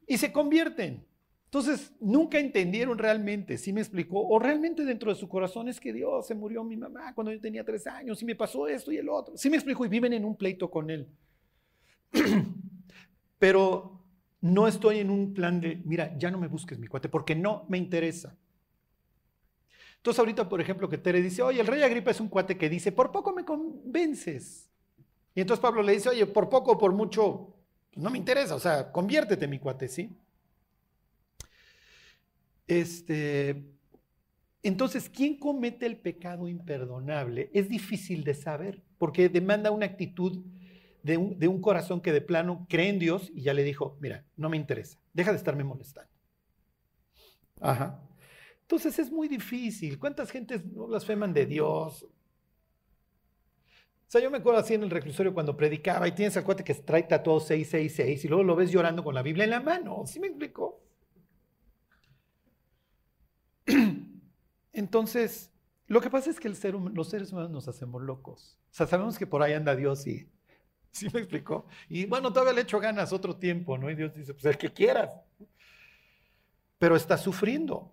[0.07, 1.05] y se convierten.
[1.47, 4.21] Entonces, nunca entendieron realmente, ¿sí me explicó?
[4.27, 7.41] O realmente dentro de su corazón es que Dios se murió mi mamá cuando yo
[7.41, 9.37] tenía tres años y me pasó esto y el otro.
[9.37, 9.85] ¿Sí me explicó?
[9.87, 11.09] Y viven en un pleito con él.
[13.39, 14.03] Pero
[14.41, 17.65] no estoy en un plan de, mira, ya no me busques mi cuate, porque no
[17.69, 18.37] me interesa.
[19.97, 22.69] Entonces ahorita, por ejemplo, que Tere dice, oye, el rey Agripa es un cuate que
[22.69, 24.71] dice, por poco me convences.
[25.35, 27.56] Y entonces Pablo le dice, oye, por poco, por mucho,
[27.97, 30.11] no me interesa, o sea, conviértete, mi cuate, ¿sí?
[32.67, 33.65] Este,
[34.63, 37.51] entonces, ¿quién comete el pecado imperdonable?
[37.55, 40.45] Es difícil de saber, porque demanda una actitud
[41.03, 43.97] de un, de un, corazón que de plano cree en Dios y ya le dijo,
[44.01, 46.11] mira, no me interesa, deja de estarme molestando.
[47.61, 48.03] Ajá.
[48.63, 49.99] Entonces es muy difícil.
[49.99, 52.05] ¿Cuántas gentes no blasfeman de Dios?
[54.07, 56.63] O sea, yo me acuerdo así en el reclusorio cuando predicaba y tienes al cuate
[56.63, 60.05] que trae tatuado 666 y luego lo ves llorando con la Biblia en la mano.
[60.07, 60.81] ¿Sí me explicó?
[64.73, 65.51] Entonces,
[65.89, 68.57] lo que pasa es que los seres humanos nos hacemos locos.
[68.71, 70.31] O sea, sabemos que por ahí anda Dios y...
[70.93, 71.67] ¿Sí me explicó?
[71.89, 73.91] Y bueno, todavía le echo ganas otro tiempo, ¿no?
[73.91, 75.11] Y Dios dice, pues el que quieras.
[76.79, 77.93] Pero está sufriendo.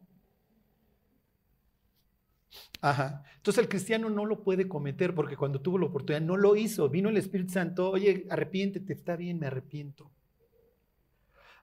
[2.82, 3.24] Ajá.
[3.38, 6.90] Entonces el cristiano no lo puede cometer porque cuando tuvo la oportunidad no lo hizo.
[6.90, 10.12] Vino el Espíritu Santo, oye, arrepiéntete, está bien, me arrepiento.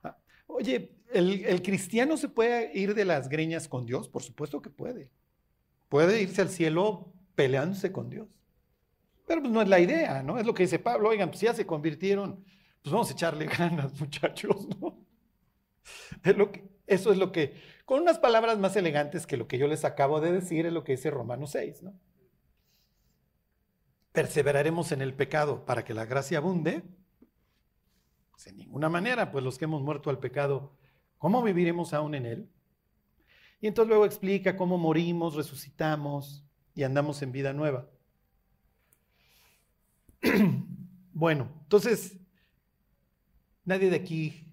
[0.03, 4.09] Ah, oye, ¿el, ¿el, cristiano se puede ir de las greñas con Dios?
[4.09, 5.11] Por supuesto que puede.
[5.89, 8.27] Puede irse al cielo peleándose con Dios.
[9.27, 10.37] Pero pues no es la idea, ¿no?
[10.37, 12.43] Es lo que dice Pablo, oigan, pues ya se convirtieron,
[12.81, 15.05] pues vamos a echarle ganas, muchachos, ¿no?
[16.23, 17.55] Es lo que, eso es lo que,
[17.91, 20.85] con unas palabras más elegantes que lo que yo les acabo de decir, es lo
[20.85, 21.93] que dice Romanos 6, ¿no?
[24.13, 26.83] Perseveraremos en el pecado para que la gracia abunde.
[28.31, 30.71] Pues en ninguna manera, pues los que hemos muerto al pecado,
[31.17, 32.49] ¿cómo viviremos aún en él?
[33.59, 37.89] Y entonces luego explica cómo morimos, resucitamos y andamos en vida nueva.
[41.11, 42.17] bueno, entonces,
[43.65, 44.50] nadie de aquí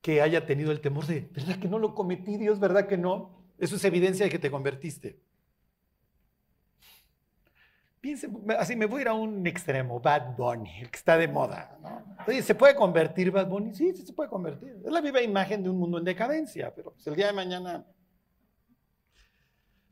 [0.00, 2.58] que haya tenido el temor de, ¿verdad que no lo cometí, Dios?
[2.58, 3.44] ¿Verdad que no?
[3.58, 5.20] Eso es evidencia de que te convertiste.
[8.00, 11.28] Piense, así me voy a ir a un extremo, Bad Bunny, el que está de
[11.28, 11.78] moda.
[11.82, 12.16] ¿no?
[12.26, 13.74] Oye, ¿se puede convertir Bad Bunny?
[13.74, 14.80] Sí, sí se puede convertir.
[14.82, 17.84] Es la viva imagen de un mundo en decadencia, pero pues, el día de mañana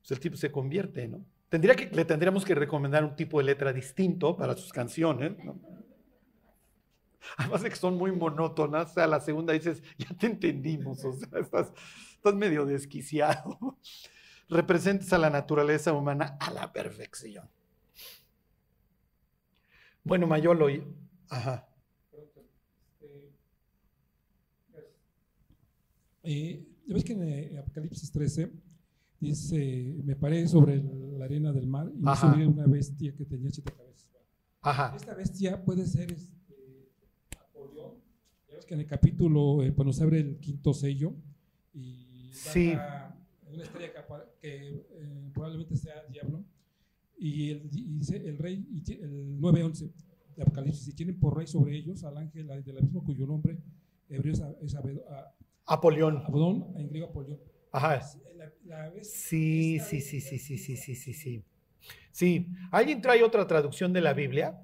[0.00, 1.22] pues, el tipo se convierte, ¿no?
[1.50, 5.60] Tendría que, le tendríamos que recomendar un tipo de letra distinto para sus canciones, ¿no?
[7.36, 11.12] Además de que son muy monótonas, o sea, la segunda dices, ya te entendimos, o
[11.12, 11.72] sea, estás,
[12.14, 13.78] estás medio desquiciado.
[14.48, 17.48] Representas a la naturaleza humana a la perfección.
[20.02, 20.68] Bueno, Mayolo,
[21.28, 21.68] ajá.
[26.22, 28.52] Eh, ya ves que en eh, Apocalipsis 13
[29.20, 33.50] dice, me paré sobre la arena del mar y me subí una bestia que tenía
[33.50, 34.08] siete cabezas.
[34.62, 34.94] Ajá.
[34.96, 36.37] Esta bestia puede ser este.
[38.66, 41.14] Que en el capítulo, eh, cuando se abre el quinto sello,
[41.72, 42.74] y sí.
[43.50, 43.98] una estrella que,
[44.42, 46.44] eh, probablemente sea el diablo,
[47.18, 49.90] y, el, dice el rey, y el 9.11
[50.36, 53.58] de Apocalipsis, y tienen por rey sobre ellos al ángel del abismo cuyo nombre
[54.08, 56.18] hebreo es, es Apolión.
[56.18, 57.38] Apolión, en griego Apolión.
[57.72, 58.00] Ajá.
[59.02, 61.44] sí, sí, sí, sí, sí, sí, sí, sí, sí.
[62.10, 62.48] Sí.
[62.70, 64.60] ¿Alguien trae otra traducción de la Biblia?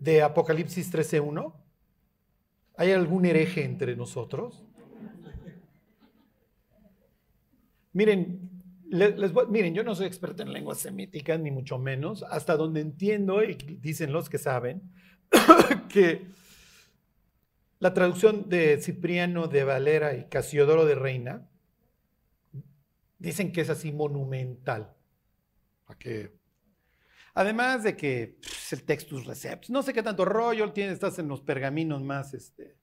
[0.00, 1.54] De Apocalipsis 13.1.
[2.76, 4.64] ¿Hay algún hereje entre nosotros?
[7.92, 8.50] Miren,
[9.48, 13.54] miren, yo no soy experto en lenguas semíticas, ni mucho menos, hasta donde entiendo, y
[13.54, 14.82] dicen los que saben,
[15.88, 16.26] que
[17.78, 21.48] la traducción de Cipriano de Valera y Casiodoro de Reina
[23.18, 24.94] dicen que es así monumental.
[27.34, 31.28] Además de que pues, el textus receptus, no sé qué tanto rollo tiene, estás en
[31.28, 32.76] los pergaminos más, este,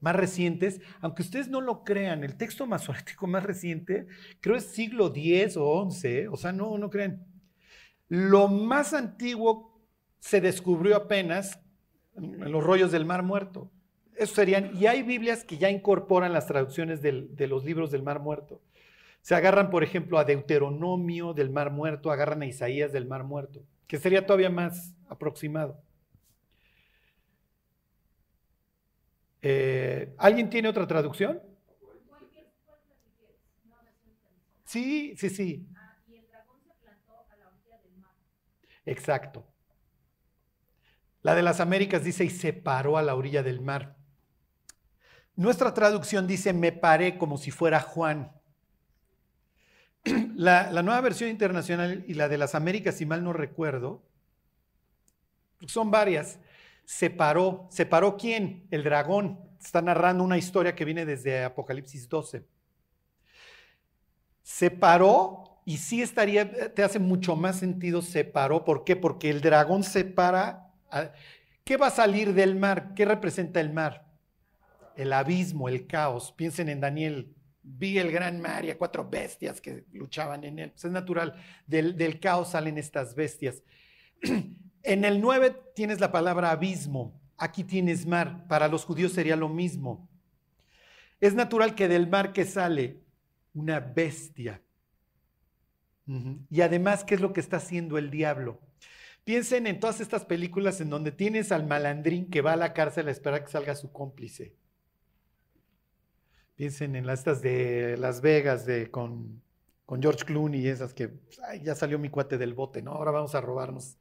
[0.00, 4.06] más recientes, aunque ustedes no lo crean, el texto masorético más reciente
[4.40, 7.26] creo es siglo X o XI, o sea, no, no crean.
[8.08, 9.82] Lo más antiguo
[10.18, 11.60] se descubrió apenas
[12.16, 13.70] en los rollos del Mar Muerto.
[14.16, 18.18] Eso serían, y hay Biblias que ya incorporan las traducciones de los libros del Mar
[18.18, 18.62] Muerto.
[19.20, 23.62] Se agarran, por ejemplo, a Deuteronomio del Mar Muerto, agarran a Isaías del Mar Muerto,
[23.86, 25.82] que sería todavía más aproximado.
[29.42, 31.40] Eh, ¿Alguien tiene otra traducción?
[34.64, 35.66] Sí, sí, sí.
[38.84, 39.46] Exacto.
[41.22, 43.96] La de las Américas dice y se paró a la orilla del mar.
[45.36, 48.32] Nuestra traducción dice, me paré como si fuera Juan.
[50.36, 54.02] La, nueva versión internacional y la de las Américas, si mal no recuerdo,
[55.66, 56.38] son varias.
[56.84, 57.66] Se paró.
[57.70, 58.66] ¿Se paró quién?
[58.70, 59.40] El dragón.
[59.60, 62.44] Está narrando una historia que viene desde Apocalipsis 12.
[64.42, 68.64] Se paró y sí estaría, te hace mucho más sentido se paró.
[68.64, 68.96] ¿Por qué?
[68.96, 70.72] Porque el dragón se para.
[71.64, 72.94] ¿Qué va a salir del mar?
[72.94, 74.08] ¿Qué representa el mar?
[74.98, 76.32] el abismo, el caos.
[76.32, 77.32] Piensen en Daniel,
[77.76, 80.70] vi el gran mar y a cuatro bestias que luchaban en él.
[80.70, 81.34] Pues es natural,
[81.66, 83.62] del, caos salen estas bestias.
[84.84, 89.48] En el 9 tienes la palabra abismo, aquí tienes mar, para los judíos sería lo
[89.48, 90.08] mismo.
[91.20, 93.02] Es natural que del mar que sale
[93.52, 94.62] una bestia.
[96.48, 98.62] Y además, ¿qué es lo que está haciendo el diablo?
[99.24, 103.08] Piensen en todas estas películas en donde tienes al malandrín que va a la cárcel
[103.08, 104.54] a esperar que salga su cómplice.
[106.58, 109.40] Piensen en las estas de Las Vegas de, con,
[110.00, 112.90] George Clooney y esas que pues, ya salió mi cuate del bote, ¿no?
[112.90, 113.96] Ahora vamos a robarnos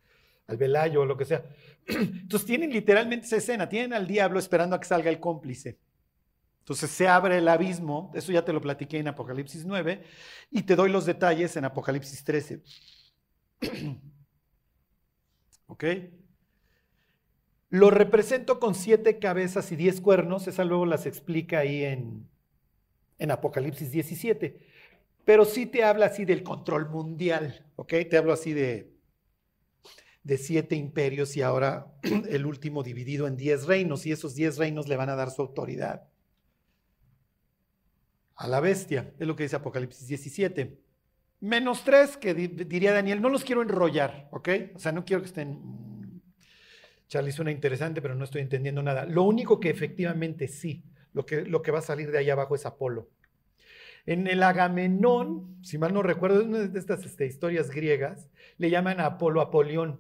[0.47, 1.45] al velayo o lo que sea.
[1.85, 5.77] Entonces tienen literalmente esa escena, tienen al diablo esperando a que salga el cómplice.
[6.61, 10.01] Entonces se abre el abismo, eso ya te lo platiqué en Apocalipsis 9,
[10.49, 12.63] y te doy los detalles en Apocalipsis 13.
[15.67, 15.83] ¿Ok?
[17.69, 22.27] Lo represento con siete cabezas y diez cuernos, esa luego las explica ahí en,
[23.19, 24.59] en Apocalipsis 17.
[25.25, 27.93] Pero sí te habla así del control mundial, ¿ok?
[28.09, 28.93] Te hablo así de,
[30.23, 31.93] de siete imperios y ahora
[32.29, 35.41] el último dividido en diez reinos y esos diez reinos le van a dar su
[35.41, 36.07] autoridad
[38.37, 40.79] a la bestia, es lo que dice Apocalipsis 17.
[41.39, 44.49] Menos tres, que diría Daniel, no los quiero enrollar, ¿ok?
[44.75, 45.53] O sea, no quiero que estén...
[45.53, 46.21] Mm,
[47.07, 49.05] Charlie suena interesante, pero no estoy entendiendo nada.
[49.05, 50.83] Lo único que efectivamente sí
[51.17, 53.09] lo que, lo que va a salir de ahí abajo es Apolo.
[54.05, 58.69] En el Agamenón, si mal no recuerdo, es una de estas este, historias griegas, le
[58.69, 59.99] llaman a Apolo Apolión.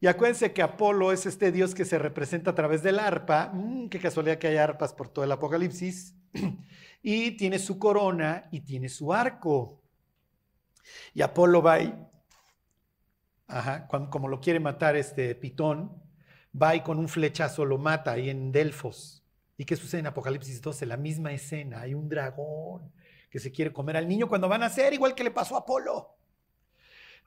[0.00, 3.52] Y acuérdense que Apolo es este dios que se representa a través del arpa.
[3.54, 6.16] Mm, qué casualidad que hay arpas por todo el Apocalipsis.
[7.02, 9.80] y tiene su corona y tiene su arco.
[11.14, 11.94] Y Apolo va y,
[14.10, 16.03] como lo quiere matar este Pitón,
[16.60, 19.22] va y con un flechazo lo mata ahí en Delfos.
[19.56, 20.86] ¿Y qué sucede en Apocalipsis 12?
[20.86, 22.92] La misma escena, hay un dragón
[23.30, 25.60] que se quiere comer al niño cuando van a ser igual que le pasó a
[25.60, 26.16] Apolo.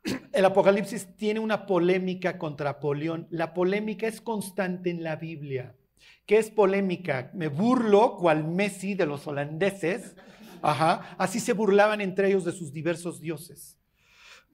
[0.34, 3.28] El Apocalipsis tiene una polémica contra Apolión.
[3.30, 5.76] La polémica es constante en la Biblia.
[6.26, 7.32] ¿Qué es polémica?
[7.34, 10.16] Me burlo cual Messi de los holandeses.
[10.62, 11.16] Ajá.
[11.18, 13.78] Así se burlaban entre ellos de sus diversos dioses.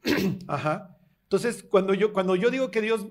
[0.48, 0.98] Ajá.
[1.24, 3.08] Entonces, cuando yo, cuando yo digo que Dios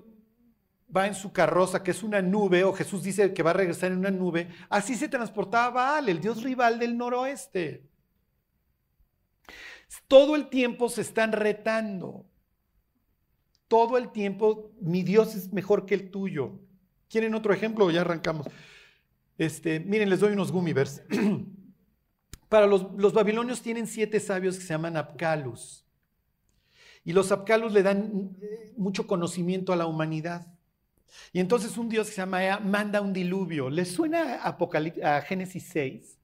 [0.95, 3.91] va en su carroza, que es una nube, o Jesús dice que va a regresar
[3.91, 7.83] en una nube, así se transportaba Baal, el dios rival del noroeste.
[10.07, 12.25] Todo el tiempo se están retando.
[13.67, 16.59] Todo el tiempo, mi Dios es mejor que el tuyo.
[17.09, 17.89] ¿Quieren otro ejemplo?
[17.91, 18.47] Ya arrancamos.
[19.37, 21.01] Este, miren, les doy unos gummibers.
[22.49, 25.85] Para los, los, babilonios tienen siete sabios que se llaman Apkalus.
[27.03, 30.52] Y los Apkalus le dan eh, mucho conocimiento a la humanidad.
[31.31, 33.69] Y entonces un Dios que se llama Ea manda un diluvio.
[33.69, 36.19] ¿Les suena a, Génesis 6?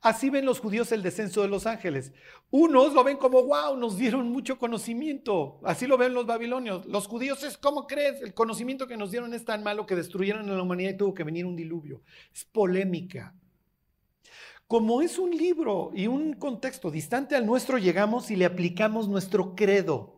[0.00, 2.12] Así ven los judíos el descenso de los ángeles.
[2.50, 5.60] Unos lo ven como, wow, nos dieron mucho conocimiento.
[5.64, 6.86] Así lo ven los babilonios.
[6.86, 8.20] Los judíos es, ¿cómo crees?
[8.22, 11.14] El conocimiento que nos dieron es tan malo que destruyeron a la humanidad y tuvo
[11.14, 12.02] que venir un diluvio.
[12.32, 13.34] Es polémica.
[14.68, 19.54] Como es un libro y un contexto distante al nuestro, llegamos y le aplicamos nuestro
[19.56, 20.17] credo.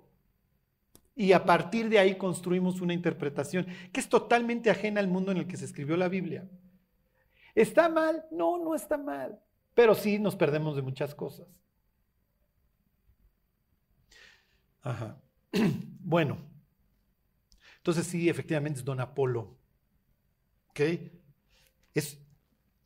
[1.20, 5.36] Y a partir de ahí construimos una interpretación que es totalmente ajena al mundo en
[5.36, 6.48] el que se escribió la Biblia.
[7.54, 8.24] ¿Está mal?
[8.30, 9.38] No, no está mal.
[9.74, 11.46] Pero sí nos perdemos de muchas cosas.
[14.80, 15.20] Ajá.
[16.02, 16.38] Bueno,
[17.76, 19.58] entonces sí, efectivamente es don Apolo.
[20.70, 20.80] ¿Ok?
[21.92, 22.18] Es,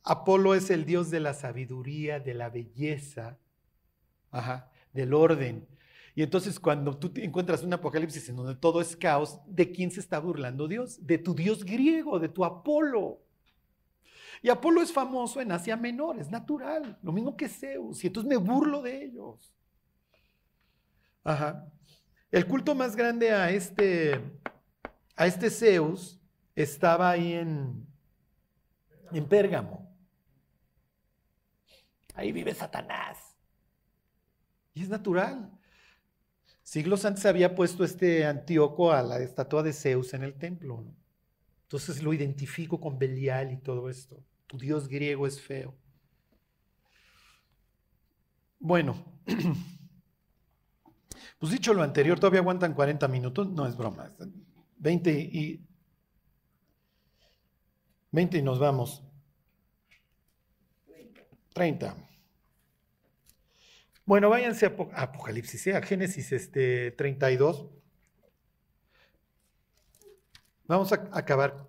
[0.03, 3.39] Apolo es el dios de la sabiduría, de la belleza,
[4.29, 5.65] ajá, del orden.
[6.15, 9.99] Y entonces cuando tú encuentras un apocalipsis en donde todo es caos, ¿de quién se
[9.99, 11.05] está burlando Dios?
[11.05, 13.19] De tu dios griego, de tu Apolo.
[14.41, 18.29] Y Apolo es famoso en Asia Menor, es natural, lo mismo que Zeus, y entonces
[18.29, 19.53] me burlo de ellos.
[21.23, 21.67] Ajá.
[22.31, 24.21] El culto más grande a este,
[25.15, 26.19] a este Zeus
[26.55, 27.85] estaba ahí en,
[29.11, 29.93] en Pérgamo.
[32.13, 33.17] Ahí vive Satanás.
[34.73, 35.51] Y es natural.
[36.65, 40.83] Siglos antes había puesto este Antíoco a la estatua de Zeus en el templo.
[41.63, 45.75] Entonces lo identifico con Belial y todo esto tu Dios griego es feo.
[48.59, 48.95] Bueno,
[51.39, 54.13] pues dicho lo anterior, todavía aguantan 40 minutos, no es broma,
[54.77, 55.65] 20 y
[58.11, 59.03] 20 y nos vamos.
[61.53, 61.95] 30.
[64.05, 65.75] Bueno, váyanse a Apocalipsis, ¿eh?
[65.75, 67.67] a Génesis este, 32.
[70.67, 71.67] Vamos a acabar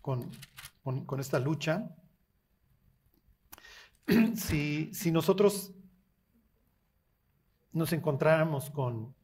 [0.00, 0.30] con
[0.84, 1.96] con, esta lucha,
[4.36, 5.72] si, si, nosotros
[7.72, 9.14] nos encontráramos con,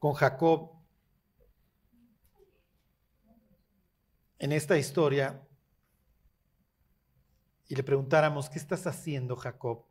[0.00, 0.72] con Jacob
[4.40, 5.40] en esta historia
[7.68, 9.85] y le preguntáramos, ¿qué estás haciendo, Jacob?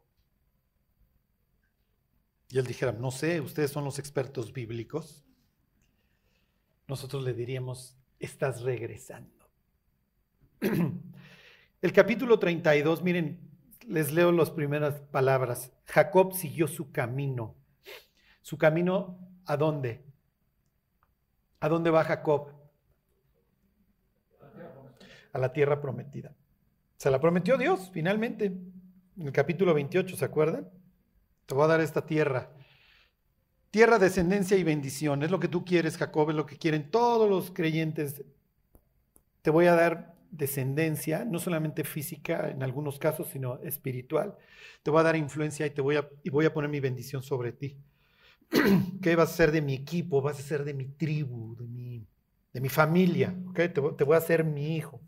[2.50, 5.26] Y él dijera, no sé, ustedes son los expertos bíblicos.
[6.88, 9.50] Nosotros le diríamos, estás regresando.
[11.82, 13.40] El capítulo 32, miren,
[13.88, 15.72] les leo las primeras palabras.
[15.86, 17.56] Jacob siguió su camino.
[18.42, 20.04] ¿Su camino a dónde?
[21.60, 22.52] ¿A dónde va Jacob?
[25.34, 26.34] A la tierra prometida.
[26.98, 28.46] Se la prometió Dios, finalmente.
[28.46, 30.70] En el capítulo 28, ¿se acuerdan?
[31.46, 32.52] Te voy a dar esta tierra.
[33.72, 35.22] Tierra, descendencia y bendición.
[35.24, 38.24] Es lo que tú quieres, Jacob, es lo que quieren todos los creyentes.
[39.42, 44.36] Te voy a dar descendencia, no solamente física en algunos casos, sino espiritual.
[44.84, 47.22] Te voy a dar influencia y, te voy, a, y voy a poner mi bendición
[47.22, 47.78] sobre ti.
[49.02, 50.22] ¿Qué vas a ser de mi equipo?
[50.22, 52.08] Vas a ser de mi tribu, de mi,
[52.54, 53.36] de mi familia.
[53.50, 53.70] ¿okay?
[53.70, 55.02] Te, voy a hacer mi hijo.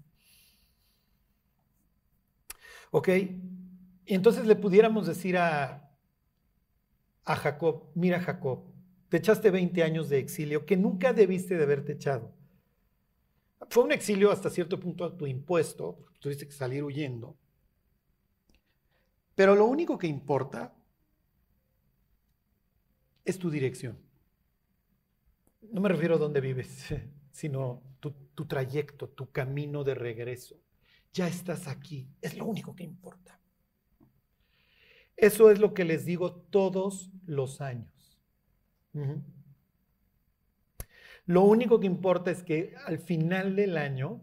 [2.91, 3.09] ¿Ok?
[4.05, 5.86] Y entonces le pudiéramos decir a,
[7.27, 8.63] a Jacob, mira Jacob,
[9.09, 12.33] te echaste 20 años de exilio que nunca debiste de haberte echado.
[13.69, 17.37] Fue un exilio hasta cierto punto a tu impuesto, tuviste que salir huyendo.
[19.35, 20.73] Pero lo único que importa
[23.25, 23.99] es tu dirección.
[25.69, 26.95] No me refiero a dónde vives,
[27.31, 30.55] sino tu, tu trayecto, tu camino de regreso.
[31.11, 33.37] Ya estás aquí, es lo único que importa.
[35.17, 38.21] Eso es lo que les digo todos los años.
[41.25, 44.21] Lo único que importa es que al final del año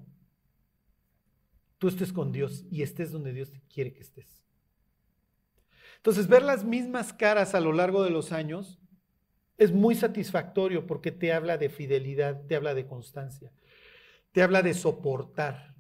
[1.79, 4.43] tú estés con Dios y estés donde Dios te quiere que estés.
[5.97, 8.79] Entonces, ver las mismas caras a lo largo de los años
[9.59, 13.53] es muy satisfactorio porque te habla de fidelidad, te habla de constancia,
[14.33, 15.74] te habla de soportar.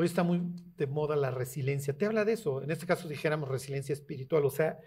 [0.00, 0.40] Hoy está muy
[0.76, 2.62] de moda la resiliencia, te habla de eso.
[2.62, 4.78] En este caso dijéramos resiliencia espiritual, o sea,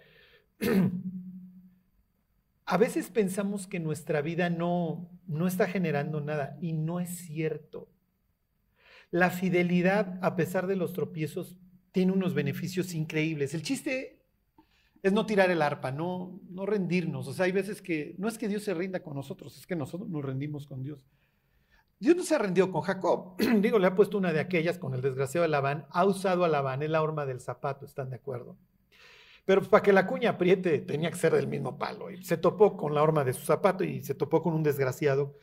[2.64, 7.90] a veces pensamos que nuestra vida no, no está generando nada y no es cierto.
[9.10, 11.58] La fidelidad, a pesar de los tropiezos,
[11.90, 13.52] tiene unos beneficios increíbles.
[13.52, 14.22] El chiste
[15.02, 17.28] es no tirar el arpa, no, no rendirnos.
[17.28, 19.76] O sea, hay veces que no es que Dios se rinda con nosotros, es que
[19.76, 21.04] nosotros nos rendimos con Dios.
[22.02, 23.36] Dios no se ha rendido con Jacob.
[23.60, 26.48] Digo, le ha puesto una de aquellas con el desgraciado de Labán, ha usado a
[26.48, 28.58] Labán, es la horma del zapato, ¿están de acuerdo?
[29.44, 32.10] Pero para que la cuña apriete tenía que ser del mismo palo.
[32.10, 35.36] Y se topó con la horma de su zapato y se topó con un desgraciado.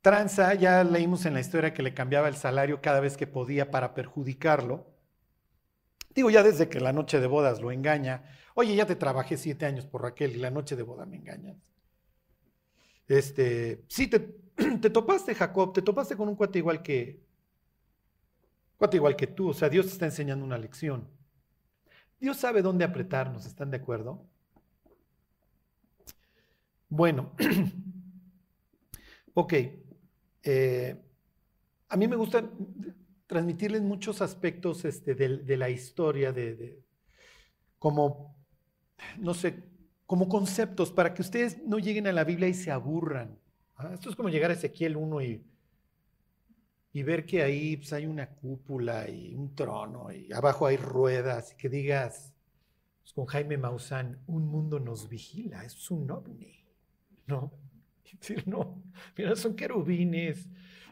[0.00, 3.70] Tranza, ya leímos en la historia que le cambiaba el salario cada vez que podía
[3.70, 4.84] para perjudicarlo.
[6.12, 8.24] Digo, ya desde que la noche de bodas lo engaña.
[8.54, 11.56] Oye, ya te trabajé siete años por Raquel y la noche de boda me engañas.
[13.06, 14.43] Este, sí, te,
[14.80, 17.20] te topaste, Jacob, te topaste con un cuate igual que,
[18.76, 19.48] cuate igual que tú.
[19.48, 21.08] O sea, Dios te está enseñando una lección.
[22.20, 24.26] Dios sabe dónde apretarnos, ¿están de acuerdo?
[26.88, 27.32] Bueno,
[29.34, 29.52] ok.
[30.42, 31.00] Eh,
[31.88, 32.44] a mí me gusta
[33.26, 36.82] transmitirles muchos aspectos este, de, la historia, de,
[37.78, 38.36] como,
[39.18, 39.64] no sé,
[40.06, 43.38] como conceptos, para que ustedes no lleguen a la Biblia y se aburran.
[43.76, 43.90] ¿Ah?
[43.94, 45.44] Esto es como llegar a Ezequiel 1 y,
[46.92, 51.52] y ver que ahí pues, hay una cúpula y un trono y abajo hay ruedas
[51.52, 52.34] y que digas,
[53.02, 56.64] pues, con Jaime Maussan, un mundo nos vigila, es un ovni,
[57.26, 57.52] ¿no?
[58.46, 58.80] No,
[59.16, 60.48] mira, son querubines,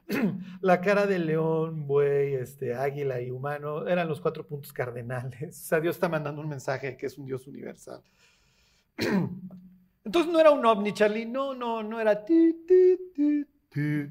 [0.60, 5.58] la cara de león, buey, este, águila y humano eran los cuatro puntos cardenales.
[5.62, 8.02] O sea, Dios está mandando un mensaje que es un Dios universal.
[10.04, 14.10] Entonces no era un ovni, Charlie, no, no, no era ti, ti, ti.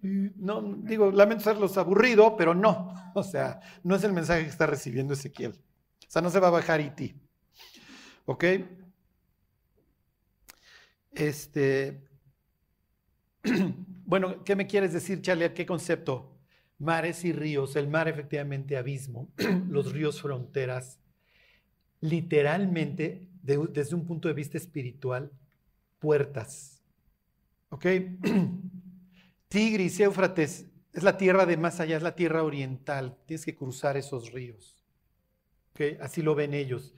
[0.00, 2.92] No, digo, lamento serlos aburrido, pero no.
[3.14, 5.52] O sea, no es el mensaje que está recibiendo Ezequiel.
[5.52, 7.14] O sea, no se va a bajar ti.
[8.26, 8.44] ¿Ok?
[11.12, 12.04] Este.
[14.08, 15.52] Bueno, ¿qué me quieres decir, Charlie?
[15.52, 16.40] ¿Qué concepto?
[16.78, 17.76] Mares y ríos.
[17.76, 19.28] El mar, efectivamente, abismo.
[19.68, 20.98] Los ríos, fronteras.
[22.00, 25.32] Literalmente, desde un punto de vista espiritual,
[25.98, 26.82] puertas.
[27.70, 27.86] ¿Ok?
[29.48, 33.16] Tigris, Éufrates, es la tierra de más allá, es la tierra oriental.
[33.26, 34.78] Tienes que cruzar esos ríos.
[36.00, 36.94] Así lo ven ellos.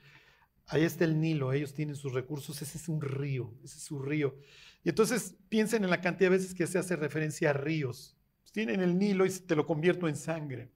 [0.67, 3.99] Ahí está el Nilo, ellos tienen sus recursos, ese es un río, ese es su
[3.99, 4.35] río.
[4.83, 8.17] Y entonces piensen en la cantidad de veces que se hace referencia a ríos.
[8.41, 10.71] Pues tienen el Nilo y te lo convierto en sangre.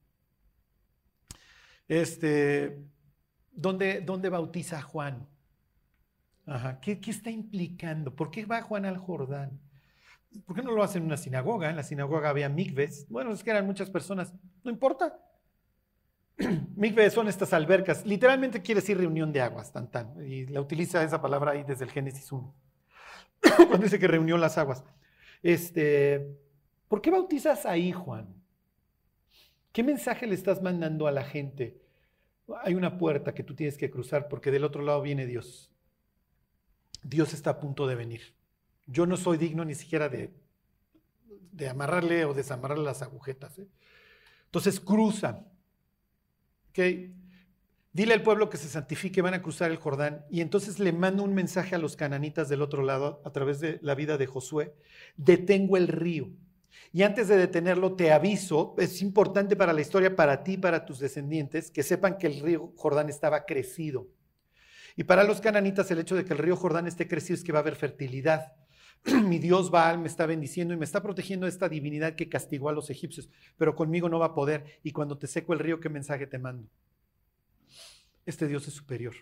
[1.88, 2.78] Este,
[3.52, 5.28] ¿dónde, dónde bautiza Juan?
[6.82, 8.16] ¿Qué, ¿Qué está implicando?
[8.16, 9.60] ¿Por qué va Juan al Jordán?
[10.46, 11.70] ¿Por qué no lo hacen en una sinagoga?
[11.70, 13.08] En la sinagoga había mikves.
[13.10, 14.34] Bueno, es que eran muchas personas.
[14.64, 15.18] No importa.
[16.76, 18.06] Mikves son estas albercas.
[18.06, 20.14] Literalmente quiere decir reunión de aguas, tan tan.
[20.26, 22.54] Y la utiliza esa palabra ahí desde el Génesis 1.
[23.56, 24.84] Cuando dice que reunió las aguas.
[25.42, 26.38] Este,
[26.88, 28.28] ¿Por qué bautizas ahí, Juan?
[29.72, 31.82] ¿Qué mensaje le estás mandando a la gente?
[32.64, 35.75] Hay una puerta que tú tienes que cruzar porque del otro lado viene Dios.
[37.08, 38.34] Dios está a punto de venir.
[38.88, 40.34] Yo no soy digno ni siquiera de,
[41.52, 43.60] de amarrarle o desamarrarle las agujetas.
[43.60, 43.68] ¿eh?
[44.46, 45.48] Entonces cruzan.
[47.94, 50.26] Dile al pueblo que se santifique, van a cruzar el Jordán.
[50.32, 53.80] Y entonces le mando un mensaje a los cananitas del otro lado a través de
[53.84, 54.74] la vida de Josué.
[55.16, 56.32] Detengo el río.
[56.92, 61.00] Y antes de detenerlo, te aviso, es importante para la historia, para ti, para tus
[61.00, 64.08] descendientes, que sepan que el río Jordán estaba crecido.
[64.96, 67.52] Y para los cananitas el hecho de que el río Jordán esté crecido es que
[67.52, 68.54] va a haber fertilidad.
[69.24, 72.74] Mi Dios Baal me está bendiciendo y me está protegiendo esta divinidad que castigó a
[72.74, 74.80] los egipcios, pero conmigo no va a poder.
[74.84, 76.70] Y cuando te seco el río, ¿qué mensaje te mando?
[78.26, 79.16] Este Dios es superior.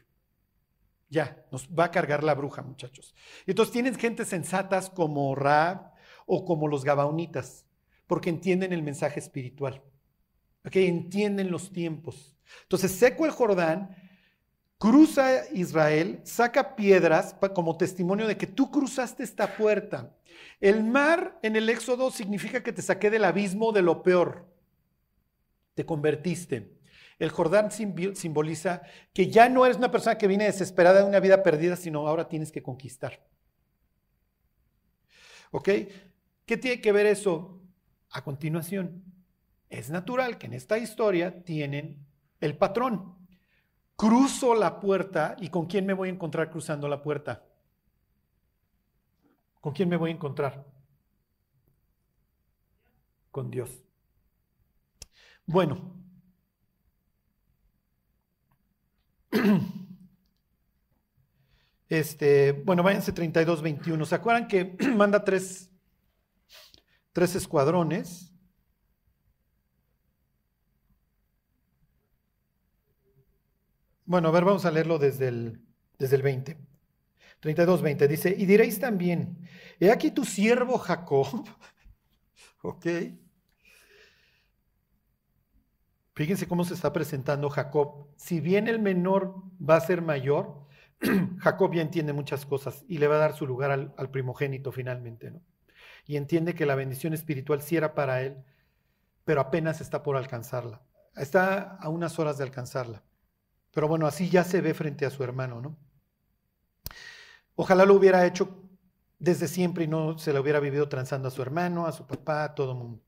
[1.09, 3.13] Ya, nos va a cargar la bruja, muchachos.
[3.45, 5.93] Entonces tienen gente sensatas como Ra
[6.25, 7.65] o como los Gabaonitas,
[8.07, 9.83] porque entienden el mensaje espiritual.
[10.65, 10.87] ¿okay?
[10.87, 12.35] Entienden los tiempos.
[12.63, 13.95] Entonces seco el Jordán
[14.83, 20.13] cruza Israel, saca piedras como testimonio de que tú cruzaste esta puerta.
[20.59, 24.45] El mar en el Éxodo significa que te saqué del abismo de lo peor.
[25.73, 26.73] Te convertiste.
[27.17, 28.81] El Jordán simboliza
[29.13, 32.27] que ya no eres una persona que viene desesperada de una vida perdida, sino ahora
[32.27, 33.25] tienes que conquistar.
[35.51, 35.69] ¿Ok?
[36.45, 37.57] ¿Qué tiene que ver eso?
[38.09, 39.01] A continuación,
[39.69, 42.05] es natural que en esta historia tienen
[42.41, 43.22] el patrón.
[44.03, 47.45] Cruzo la puerta y ¿con quién me voy a encontrar cruzando la puerta?
[49.61, 50.65] ¿Con quién me voy a encontrar?
[53.31, 53.81] Con Dios.
[55.45, 55.95] Bueno.
[61.87, 64.05] Este, bueno, váyanse 32, 21.
[64.05, 65.71] ¿Se acuerdan que manda tres,
[67.13, 68.32] tres escuadrones?
[74.05, 75.61] Bueno, a ver, vamos a leerlo desde el,
[75.97, 76.57] desde el 20.
[77.39, 78.07] 32, 20.
[78.07, 79.37] Dice, y diréis también,
[79.79, 81.27] he aquí tu siervo Jacob.
[82.61, 82.85] ok.
[86.15, 88.07] Fíjense cómo se está presentando Jacob.
[88.15, 90.67] Si bien el menor va a ser mayor,
[91.39, 94.71] Jacob ya entiende muchas cosas y le va a dar su lugar al, al, primogénito
[94.71, 95.41] finalmente, ¿no?
[96.05, 98.43] Y entiende que la bendición espiritual sí era para él,
[99.25, 100.81] pero apenas está por alcanzarla.
[101.15, 103.03] Está a unas horas de alcanzarla.
[103.73, 105.77] Pero bueno, así ya se ve frente a su hermano, ¿no?
[107.55, 108.63] Ojalá lo hubiera hecho
[109.19, 112.43] desde siempre y no se lo hubiera vivido transando a su hermano, a su papá,
[112.43, 113.01] a todo mundo.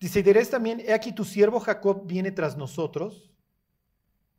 [0.00, 3.32] Dice, y diréis también, he aquí tu siervo Jacob viene tras nosotros,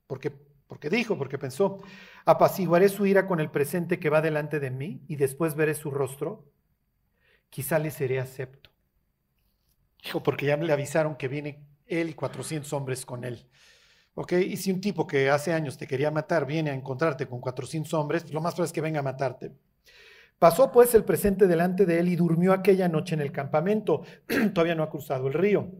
[0.05, 0.31] porque,
[0.67, 1.81] porque dijo, porque pensó,
[2.25, 5.91] apaciguaré su ira con el presente que va delante de mí y después veré su
[5.91, 6.51] rostro,
[7.49, 8.69] quizá le seré acepto.
[10.03, 13.47] Dijo, porque ya me le avisaron que viene él y 400 hombres con él.
[14.15, 14.33] ¿Ok?
[14.33, 17.93] Y si un tipo que hace años te quería matar viene a encontrarte con 400
[17.95, 19.51] hombres, lo más probable es que venga a matarte.
[20.37, 24.03] Pasó pues el presente delante de él y durmió aquella noche en el campamento.
[24.53, 25.71] Todavía no ha cruzado el río.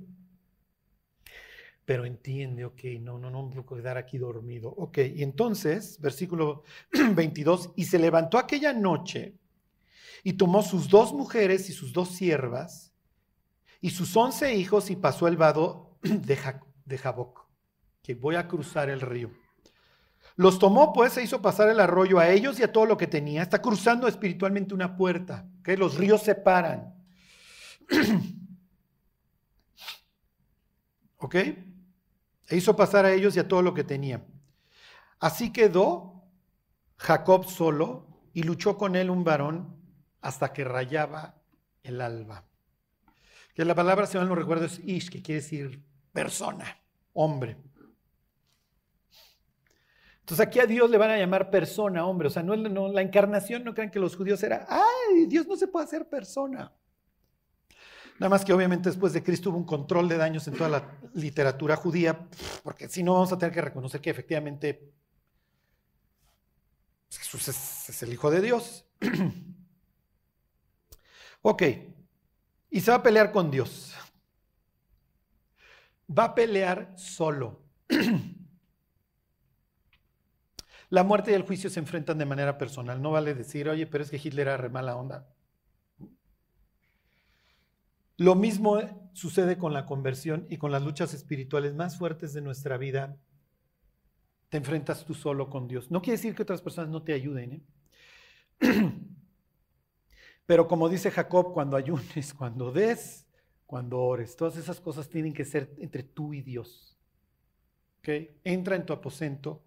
[1.86, 4.70] Pero entiende, ok, no, no, no me puedo quedar aquí dormido.
[4.70, 6.64] Ok, y entonces, versículo
[7.14, 9.36] 22, y se levantó aquella noche
[10.24, 12.94] y tomó sus dos mujeres y sus dos siervas
[13.82, 16.38] y sus once hijos y pasó el vado de,
[16.86, 17.43] de Jaboc
[18.04, 19.32] que voy a cruzar el río.
[20.36, 23.08] Los tomó, pues, se hizo pasar el arroyo a ellos y a todo lo que
[23.08, 23.42] tenía.
[23.42, 26.94] Está cruzando espiritualmente una puerta, que los ríos separan.
[31.18, 31.36] ¿Ok?
[31.36, 31.66] E
[32.52, 34.26] hizo pasar a ellos y a todo lo que tenía.
[35.20, 36.26] Así quedó
[36.98, 39.78] Jacob solo y luchó con él un varón
[40.20, 41.36] hasta que rayaba
[41.84, 42.44] el alba.
[43.54, 45.82] Que la palabra, si mal no recuerdo, es ish, que quiere decir
[46.12, 46.78] persona,
[47.14, 47.58] hombre.
[50.24, 52.30] Entonces aquí a Dios le van a llamar persona, hombre.
[52.30, 55.68] O sea, no, la encarnación, no crean que los judíos eran, ay, Dios no se
[55.68, 56.72] puede hacer persona.
[58.20, 60.98] Nada más que obviamente después de Cristo hubo un control de daños en toda la
[61.14, 62.26] literatura judía,
[62.64, 64.94] porque si no vamos a tener que reconocer que efectivamente
[67.10, 68.86] Jesús es, el Hijo de Dios.
[71.42, 71.64] ok,
[72.70, 73.94] y se va a pelear con Dios.
[76.18, 77.60] Va a pelear solo.
[80.94, 83.02] La muerte y el juicio se enfrentan de manera personal.
[83.02, 85.28] No vale decir, oye, pero es que Hitler era re mala onda.
[88.18, 88.80] Lo mismo
[89.12, 93.18] sucede con la conversión y con las luchas espirituales más fuertes de nuestra vida.
[94.50, 95.90] Te enfrentas tú solo con Dios.
[95.90, 97.66] No quiere decir que otras personas no te ayuden.
[98.62, 98.92] ¿eh?
[100.46, 103.26] Pero como dice Jacob, cuando ayunes, cuando des,
[103.66, 106.96] cuando ores, todas esas cosas tienen que ser entre tú y Dios.
[107.98, 108.40] ¿Okay?
[108.44, 109.64] Entra en tu aposento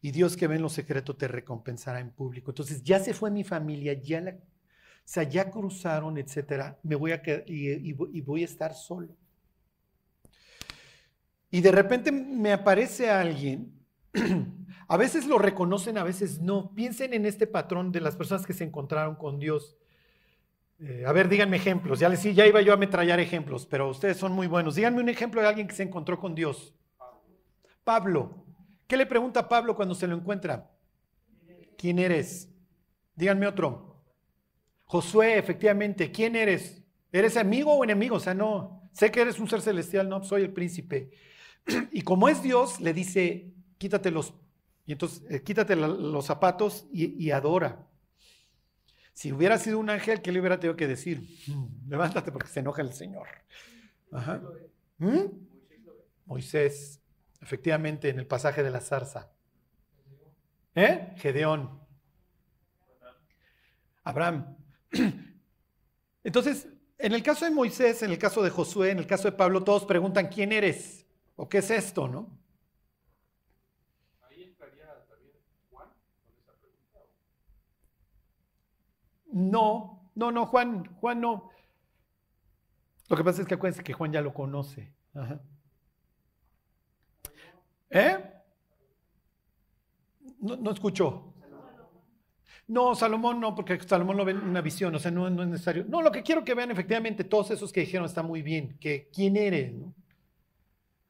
[0.00, 2.50] y Dios que ve en lo secreto te recompensará en público.
[2.50, 4.36] Entonces ya se fue mi familia, ya la, o
[5.04, 9.16] sea, ya cruzaron, etcétera, me voy a y, y voy a estar solo.
[11.50, 13.72] Y de repente me aparece alguien,
[14.88, 16.74] a veces lo reconocen, a veces no.
[16.74, 19.76] Piensen en este patrón de las personas que se encontraron con Dios.
[20.80, 21.98] Eh, a ver, díganme ejemplos.
[21.98, 24.74] Ya les ya iba yo a metrallar ejemplos, pero ustedes son muy buenos.
[24.74, 26.74] Díganme un ejemplo de alguien que se encontró con Dios.
[27.82, 28.44] Pablo.
[28.88, 30.70] ¿Qué le pregunta a Pablo cuando se lo encuentra?
[31.76, 32.48] ¿Quién eres?
[33.14, 34.02] Díganme otro.
[34.86, 36.82] Josué, efectivamente, ¿quién eres?
[37.12, 38.16] ¿Eres amigo o enemigo?
[38.16, 41.10] O sea, no, sé que eres un ser celestial, no, soy el príncipe.
[41.92, 44.32] Y como es Dios, le dice, quítate los,
[44.86, 47.86] y entonces, eh, quítate los zapatos y, adora.
[49.12, 51.28] Si hubiera sido un ángel, ¿qué le hubiera tenido que decir?
[51.46, 53.26] Mm, levántate porque se enoja el Señor.
[54.10, 54.40] Ajá.
[54.96, 55.24] ¿Mm?
[56.24, 57.02] Moisés.
[57.40, 59.30] Efectivamente, en el pasaje de la zarza.
[60.74, 60.84] ¿Eh?
[60.84, 61.14] ¿Eh?
[61.16, 61.80] Gedeón.
[64.04, 64.56] Abraham.
[66.24, 66.68] Entonces,
[66.98, 69.64] en el caso de Moisés, en el caso de Josué, en el caso de Pablo,
[69.64, 72.38] todos preguntan quién eres o qué es esto, ¿no?
[79.30, 81.50] No, no, no, Juan, Juan no.
[83.08, 84.92] Lo que pasa es que acuérdense que Juan ya lo conoce.
[85.14, 85.40] Ajá.
[87.90, 88.18] ¿Eh?
[90.40, 91.34] No, no escuchó.
[92.68, 95.86] No, Salomón no, porque Salomón no ve una visión, o sea, no, no, es necesario.
[95.88, 99.08] No, lo que quiero que vean efectivamente, todos esos que dijeron está muy bien, que
[99.10, 99.72] quién eres,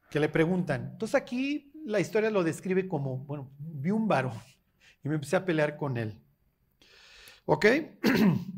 [0.09, 0.91] que le preguntan.
[0.93, 4.33] Entonces aquí la historia lo describe como, bueno, vi un varón
[5.03, 6.17] y me empecé a pelear con él.
[7.45, 7.65] ¿Ok?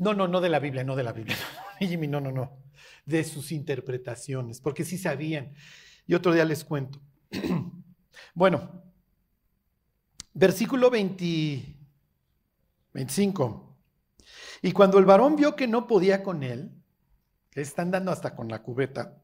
[0.00, 1.36] No, no, no de la Biblia, no de la Biblia.
[1.78, 2.56] Jimmy, no, no, no.
[3.10, 5.52] De sus interpretaciones, porque sí sabían.
[6.06, 7.00] Y otro día les cuento.
[8.32, 8.84] Bueno,
[10.34, 11.76] versículo 20,
[12.92, 13.78] 25.
[14.62, 16.70] Y cuando el varón vio que no podía con él,
[17.54, 19.20] le están dando hasta con la cubeta,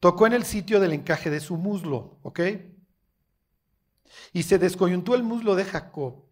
[0.00, 2.40] tocó en el sitio del encaje de su muslo, ¿ok?
[4.32, 6.24] Y se descoyuntó el muslo de Jacob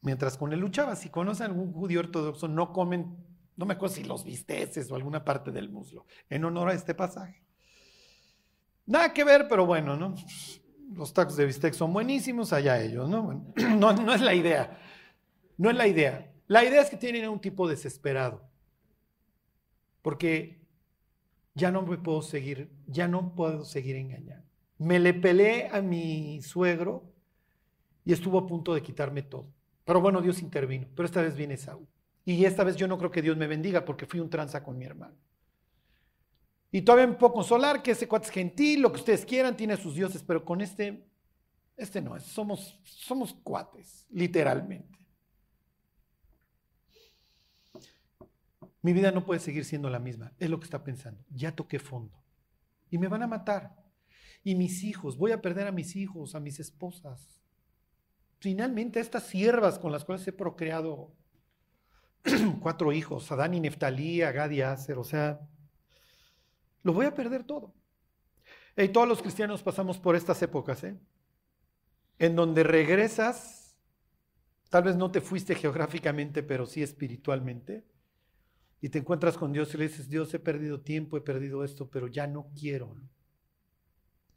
[0.00, 0.96] mientras con él luchaba.
[0.96, 3.16] Si conocen algún judío ortodoxo, no comen,
[3.56, 6.94] no me acuerdo si los bisteces o alguna parte del muslo, en honor a este
[6.94, 7.42] pasaje.
[8.86, 10.14] Nada que ver, pero bueno, ¿no?
[10.92, 13.52] Los tacos de bistec son buenísimos, allá ellos, ¿no?
[13.76, 14.78] no, no es la idea.
[15.56, 16.32] No es la idea.
[16.46, 18.42] La idea es que tienen un tipo desesperado.
[20.02, 20.60] Porque
[21.54, 24.46] ya no me puedo seguir, ya no puedo seguir engañando.
[24.76, 27.10] Me le peleé a mi suegro
[28.04, 29.54] y estuvo a punto de quitarme todo.
[29.84, 30.88] Pero bueno, Dios intervino.
[30.94, 31.88] Pero esta vez viene Saúl.
[32.24, 34.78] Y esta vez yo no creo que Dios me bendiga porque fui un tranza con
[34.78, 35.16] mi hermano.
[36.70, 39.76] Y todavía me puedo consolar que ese cuate es gentil, lo que ustedes quieran, tiene
[39.76, 41.06] sus dioses, pero con este,
[41.76, 44.98] este no, somos, somos cuates, literalmente.
[48.82, 50.32] Mi vida no puede seguir siendo la misma.
[50.38, 51.24] Es lo que está pensando.
[51.30, 52.22] Ya toqué fondo.
[52.90, 53.74] Y me van a matar.
[54.42, 57.40] Y mis hijos, voy a perder a mis hijos, a mis esposas.
[58.40, 61.14] Finalmente, estas siervas con las cuales he procreado
[62.60, 65.40] cuatro hijos, Adán y Neftalí, Agad y Aser, o sea,
[66.82, 67.74] lo voy a perder todo.
[68.76, 70.98] Y todos los cristianos pasamos por estas épocas, ¿eh?
[72.18, 73.76] En donde regresas,
[74.68, 77.84] tal vez no te fuiste geográficamente, pero sí espiritualmente
[78.84, 81.88] y te encuentras con Dios y le dices, Dios, he perdido tiempo, he perdido esto,
[81.88, 82.94] pero ya no quiero.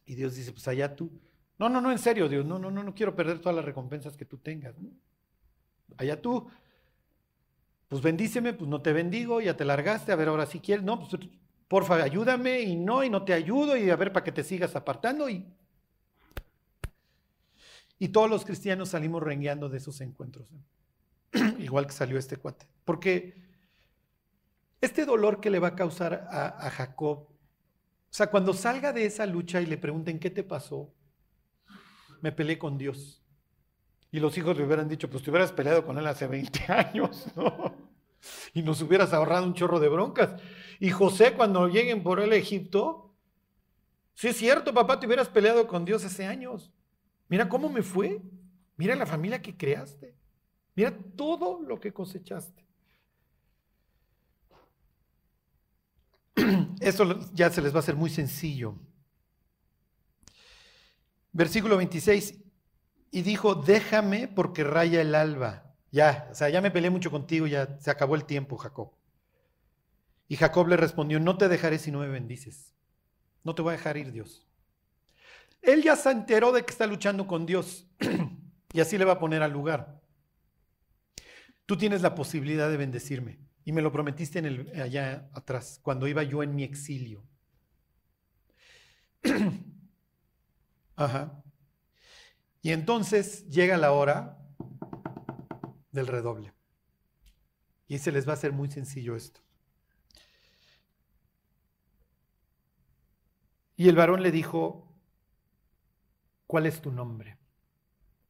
[0.05, 1.11] Y Dios dice, pues allá tú.
[1.59, 4.15] No, no, no, en serio, Dios, no, no, no, no quiero perder todas las recompensas
[4.15, 4.73] que tú tengas.
[5.97, 6.49] Allá tú,
[7.87, 10.99] pues bendíceme, pues no te bendigo, ya te largaste, a ver, ahora si quieres, no,
[10.99, 11.11] pues
[11.67, 14.75] porfa, ayúdame y no, y no te ayudo, y a ver para que te sigas
[14.75, 15.29] apartando.
[15.29, 15.45] Y,
[17.99, 20.47] y todos los cristianos salimos rengueando de esos encuentros,
[21.59, 22.67] igual que salió este cuate.
[22.83, 23.35] Porque
[24.81, 29.25] este dolor que le va a causar a, Jacob, o sea, cuando salga de esa
[29.25, 30.93] lucha y le pregunten, ¿qué te pasó?
[32.21, 33.21] Me peleé con Dios.
[34.11, 37.27] Y los hijos le hubieran dicho, pues te hubieras peleado con él hace 20 años,
[37.35, 37.75] ¿no?
[38.53, 40.41] Y nos hubieras ahorrado un chorro de broncas.
[40.79, 43.13] Y José, cuando lleguen por el Egipto,
[44.13, 46.71] sí es cierto, papá, te hubieras peleado con Dios hace años.
[47.29, 48.21] Mira cómo me fue.
[48.77, 50.15] Mira la familia que creaste.
[50.75, 52.65] Mira todo lo que cosechaste.
[56.79, 58.75] Esto ya se les va a hacer muy sencillo.
[61.31, 62.46] Versículo 26.
[63.17, 65.73] Y dijo, déjame porque raya el alba.
[65.91, 68.91] Ya, o sea, ya me peleé mucho contigo, ya se acabó el tiempo, Jacob.
[70.27, 72.75] Y Jacob le respondió, no te dejaré si no me bendices.
[73.43, 74.45] No te voy a dejar ir, Dios.
[75.63, 77.87] Él ya se enteró de que está luchando con Dios
[78.71, 79.99] y así le va a poner al lugar.
[81.65, 83.39] Tú tienes la posibilidad de bendecirme.
[83.65, 87.23] Y me lo prometiste en el, allá atrás, cuando iba yo en mi exilio.
[90.95, 91.43] Ajá.
[92.67, 94.45] Y entonces llega la hora
[95.93, 96.53] del redoble.
[97.87, 99.39] Y se les va a hacer muy sencillo esto.
[103.77, 104.93] Y el varón le dijo,
[106.45, 107.37] ¿cuál es tu nombre?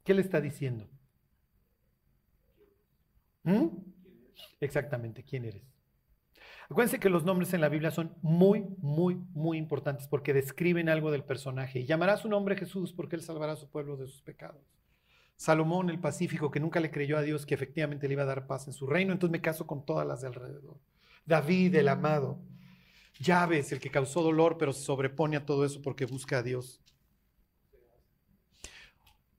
[0.03, 0.87] ¿Qué le está diciendo?
[3.41, 3.69] ¿Mm?
[4.59, 5.63] exactamente quién eres.
[6.69, 11.11] Acuérdense que los nombres en la Biblia son muy, muy, muy importantes porque describen algo
[11.11, 11.85] del personaje.
[11.85, 14.61] Llamará su nombre Jesús porque él salvará a su pueblo de sus pecados.
[15.37, 18.47] Salomón el Pacífico, que nunca le creyó a Dios que efectivamente le iba a dar
[18.47, 20.77] paz en su reino, entonces me caso con todas las de alrededor.
[21.25, 22.39] David, el amado.
[23.19, 26.81] Llaves, el que causó dolor, pero se sobrepone a todo eso porque busca a Dios.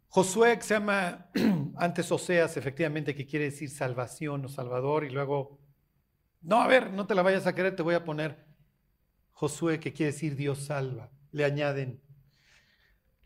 [0.09, 1.31] Josué, que se llama
[1.77, 5.58] antes Oseas, efectivamente, que quiere decir salvación o salvador, y luego,
[6.41, 8.47] no, a ver, no te la vayas a querer, te voy a poner
[9.33, 11.11] Josué, que quiere decir Dios salva.
[11.31, 12.01] Le añaden,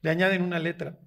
[0.01, 0.99] le añaden una letra.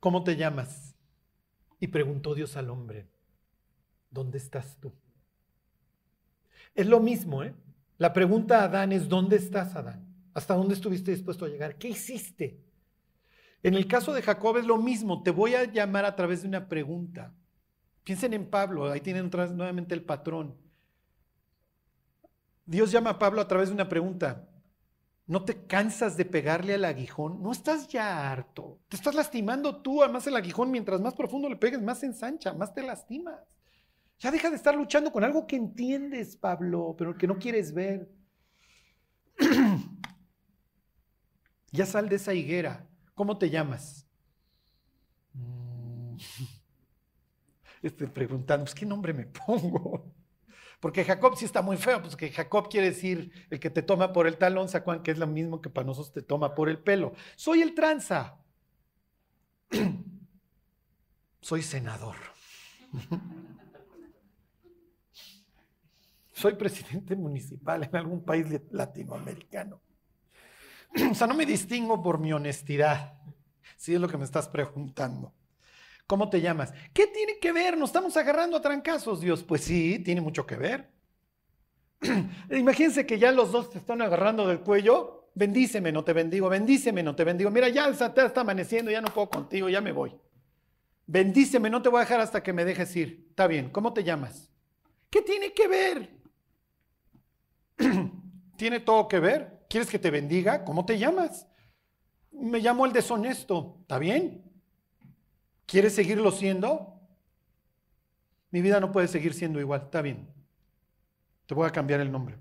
[0.00, 0.94] ¿Cómo te llamas?
[1.80, 3.08] Y preguntó Dios al hombre,
[4.10, 4.92] ¿dónde estás tú?
[6.74, 7.54] Es lo mismo, ¿eh?
[7.98, 10.06] La pregunta a Adán es, ¿dónde estás, Adán?
[10.34, 11.76] ¿Hasta dónde estuviste dispuesto a llegar?
[11.76, 12.62] ¿Qué hiciste?
[13.62, 16.48] En el caso de Jacob es lo mismo, te voy a llamar a través de
[16.48, 17.34] una pregunta.
[18.04, 20.56] Piensen en Pablo, ahí tienen nuevamente el patrón.
[22.64, 24.48] Dios llama a Pablo a través de una pregunta.
[25.26, 27.42] ¿No te cansas de pegarle al aguijón?
[27.42, 28.80] ¿No estás ya harto?
[28.88, 32.54] Te estás lastimando tú, además el aguijón, mientras más profundo le pegues, más se ensancha,
[32.54, 33.58] más te lastimas.
[34.18, 38.10] Ya deja de estar luchando con algo que entiendes, Pablo, pero que no quieres ver.
[41.72, 42.86] ya sal de esa higuera.
[43.14, 44.06] ¿Cómo te llamas?
[47.82, 50.12] Estoy preguntando, pues, ¿qué nombre me pongo?
[50.80, 54.12] Porque Jacob sí está muy feo, pues que Jacob quiere decir el que te toma
[54.12, 56.78] por el talón, Sacuán, que es lo mismo que para nosotros te toma por el
[56.78, 57.14] pelo.
[57.36, 58.38] Soy el tranza.
[61.40, 62.16] Soy senador.
[66.38, 69.80] soy presidente municipal en algún país latinoamericano.
[71.10, 73.20] O sea, no me distingo por mi honestidad,
[73.76, 75.34] si es lo que me estás preguntando.
[76.08, 76.72] ¿Cómo te llamas?
[76.94, 77.76] ¿Qué tiene que ver?
[77.76, 79.44] Nos estamos agarrando a trancazos, Dios.
[79.44, 80.90] Pues sí, tiene mucho que ver.
[82.50, 85.28] Imagínense que ya los dos te están agarrando del cuello.
[85.34, 86.48] Bendíceme, no te bendigo.
[86.48, 87.50] Bendíceme, no te bendigo.
[87.50, 90.18] Mira, ya está amaneciendo, ya no puedo contigo, ya me voy.
[91.06, 93.26] Bendíceme, no te voy a dejar hasta que me dejes ir.
[93.28, 94.50] Está bien, ¿cómo te llamas?
[95.10, 96.10] ¿Qué tiene que ver?
[98.56, 99.66] ¿Tiene todo que ver?
[99.68, 100.64] ¿Quieres que te bendiga?
[100.64, 101.46] ¿Cómo te llamas?
[102.32, 103.76] Me llamo el deshonesto.
[103.82, 104.47] ¿Está bien?
[105.68, 106.98] ¿Quieres seguirlo siendo?
[108.50, 109.82] Mi vida no puede seguir siendo igual.
[109.82, 110.26] Está bien.
[111.44, 112.38] Te voy a cambiar el nombre.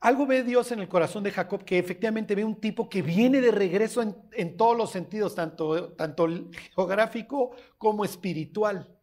[0.00, 3.40] Algo ve Dios en el corazón de Jacob que efectivamente ve un tipo que viene
[3.40, 6.28] de regreso en, todos los sentidos, tanto, tanto
[6.74, 8.94] geográfico como espiritual.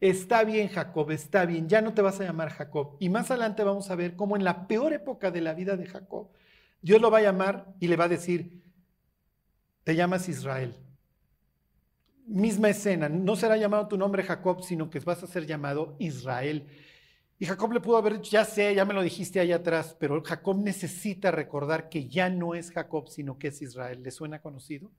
[0.00, 2.96] Está bien, Jacob, está bien, ya no te vas a llamar Jacob.
[3.00, 5.84] Y más adelante vamos a ver cómo en la peor época de la vida de
[5.84, 6.30] Jacob,
[6.80, 8.62] Dios lo va a llamar y le va a decir,
[9.84, 10.87] te llamas Israel.
[12.28, 16.68] Misma escena, no será llamado tu nombre Jacob, sino que vas a ser llamado Israel.
[17.38, 20.22] Y Jacob le pudo haber dicho, ya sé, ya me lo dijiste ahí atrás, pero
[20.22, 24.02] Jacob necesita recordar que ya no es Jacob, sino que es Israel.
[24.02, 24.90] ¿Le suena conocido?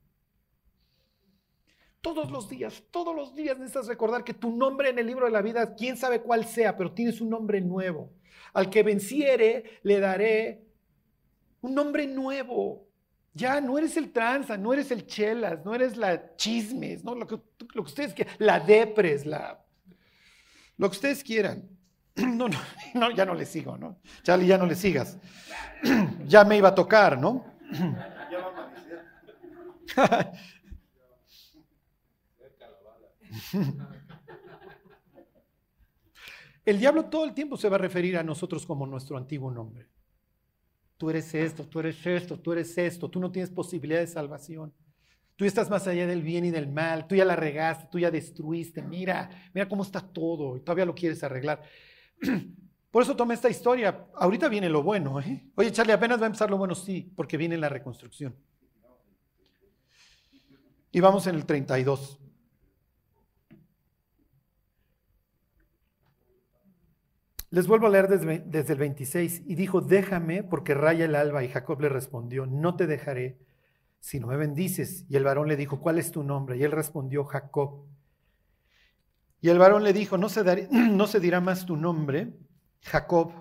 [2.00, 5.32] Todos los días, todos los días necesitas recordar que tu nombre en el libro de
[5.32, 8.10] la vida, quién sabe cuál sea, pero tienes un nombre nuevo.
[8.54, 10.64] Al que venciere, le daré
[11.60, 12.89] un nombre nuevo.
[13.32, 17.14] Ya no eres el tranza, no eres el chelas, no eres la chismes, ¿no?
[17.14, 17.38] Lo que,
[17.78, 19.64] ustedes quieran, la depres, la,
[20.76, 21.68] lo que ustedes quieran.
[22.16, 22.58] No, no,
[22.94, 23.98] no, ya no le sigo, ¿no?
[24.22, 25.16] Charlie, ya no le sigas.
[26.26, 27.44] Ya me iba a tocar, ¿no?
[36.64, 39.88] El diablo todo el tiempo se va a referir a nosotros como nuestro antiguo nombre.
[41.00, 44.70] Tú eres esto, tú eres esto, tú eres esto, tú no tienes posibilidad de salvación.
[45.34, 48.10] Tú estás más allá del bien y del mal, tú ya la regaste, tú ya
[48.10, 51.62] destruiste, mira, mira cómo está todo y todavía lo quieres arreglar.
[52.90, 54.08] Por eso tomé esta historia.
[54.14, 55.18] Ahorita viene lo bueno.
[55.22, 55.50] ¿eh?
[55.54, 58.36] Oye, Charlie, apenas va a empezar lo bueno, sí, porque viene la reconstrucción.
[60.92, 62.19] Y vamos en el 32.
[67.50, 71.42] Les vuelvo a leer desde, el 26 y dijo, déjame porque raya el alba.
[71.42, 73.38] Y Jacob le respondió, no te dejaré
[73.98, 75.04] si no me bendices.
[75.08, 76.56] Y el varón le dijo, ¿cuál es tu nombre?
[76.56, 77.86] Y él respondió, Jacob.
[79.40, 82.32] Y el varón le dijo, no se, no se dirá más tu nombre,
[82.82, 83.32] Jacob,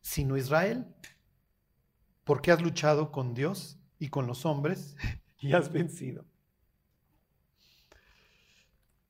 [0.00, 0.84] sino Israel,
[2.24, 4.96] porque has luchado con Dios y con los hombres
[5.38, 6.24] y has vencido.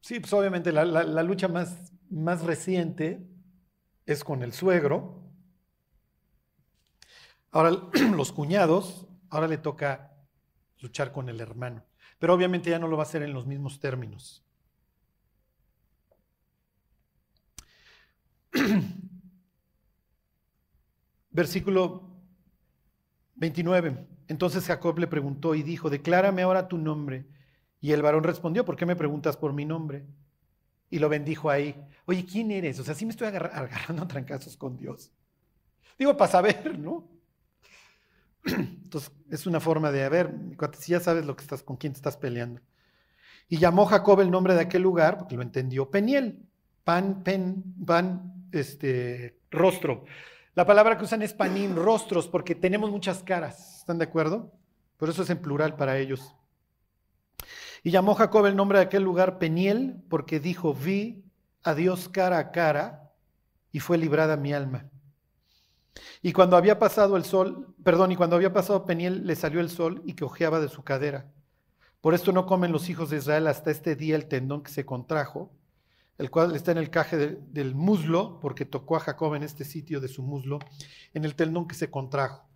[0.00, 3.26] Sí, pues obviamente la lucha más más reciente
[4.04, 5.22] es con el suegro.
[7.50, 7.70] Ahora
[8.14, 10.12] los cuñados, ahora le toca
[10.80, 11.84] luchar con el hermano.
[12.18, 14.44] Pero obviamente ya no lo va a hacer en los mismos términos.
[21.30, 22.16] Versículo
[23.34, 24.06] 29.
[24.28, 27.26] Entonces Jacob le preguntó y dijo, declárame ahora tu nombre.
[27.80, 30.06] Y el varón respondió, ¿por qué me preguntas por mi nombre?
[30.90, 31.74] Y lo bendijo ahí.
[32.06, 32.78] Oye, ¿quién eres?
[32.78, 35.10] O sea, sí me estoy agarrando a trancazos con Dios.
[35.98, 37.08] Digo, para saber, ¿no?
[38.44, 40.32] Entonces, es una forma de, a ver,
[40.78, 42.60] si ya sabes lo que estás, con quién te estás peleando.
[43.48, 46.42] Y llamó Jacob el nombre de aquel lugar, porque lo entendió, Peniel.
[46.84, 50.04] Pan, pen, pan, este, rostro.
[50.54, 53.80] La palabra que usan es panín, rostros, porque tenemos muchas caras.
[53.80, 54.52] ¿Están de acuerdo?
[54.96, 56.34] Por eso es en plural para ellos.
[57.86, 61.24] Y llamó Jacob el nombre de aquel lugar Peniel, porque dijo, vi
[61.62, 63.12] a Dios cara a cara
[63.70, 64.90] y fue librada mi alma.
[66.20, 69.70] Y cuando había pasado el sol, perdón, y cuando había pasado Peniel, le salió el
[69.70, 71.30] sol y que ojeaba de su cadera.
[72.00, 74.84] Por esto no comen los hijos de Israel hasta este día el tendón que se
[74.84, 75.52] contrajo,
[76.18, 80.00] el cual está en el caje del muslo, porque tocó a Jacob en este sitio
[80.00, 80.58] de su muslo,
[81.14, 82.48] en el tendón que se contrajo.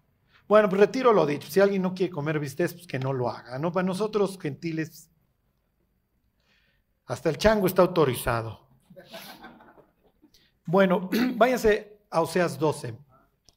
[0.49, 1.49] Bueno, pues retiro lo dicho.
[1.49, 3.61] Si alguien no quiere comer bistecs, pues que no lo haga.
[3.61, 3.70] ¿no?
[3.70, 5.10] Para nosotros, gentiles,
[7.11, 8.61] hasta el chango está autorizado.
[10.65, 12.97] Bueno, váyanse a Oseas 12.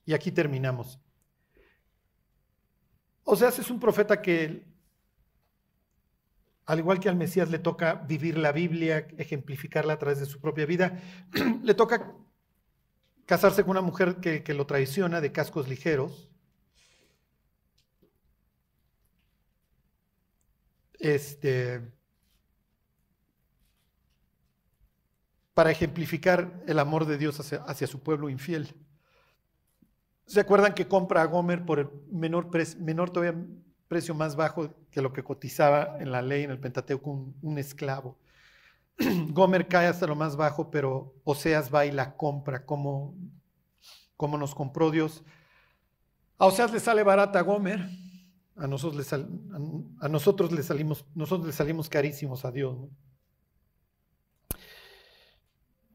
[0.05, 0.99] Y aquí terminamos.
[3.23, 4.65] Oseas es un profeta que,
[6.65, 10.41] al igual que al Mesías, le toca vivir la Biblia, ejemplificarla a través de su
[10.41, 10.99] propia vida.
[11.63, 12.11] le toca
[13.27, 16.31] casarse con una mujer que, que lo traiciona de cascos ligeros.
[20.97, 21.93] Este,
[25.53, 28.73] para ejemplificar el amor de Dios hacia, su pueblo infiel.
[30.25, 32.49] ¿Se acuerdan que compra a Gomer por el menor,
[32.79, 33.39] menor todavía
[33.87, 38.17] precio más bajo que lo que cotizaba en la ley, en el Pentateuco, un, esclavo?
[39.29, 43.15] Gomer cae hasta lo más bajo, pero Oseas va y la compra, como,
[44.17, 45.23] como nos compró Dios.
[46.39, 47.87] A Oseas le sale barata a Gomer,
[48.55, 48.95] a nosotros
[50.51, 52.77] le, salimos, nosotros le salimos carísimos a Dios.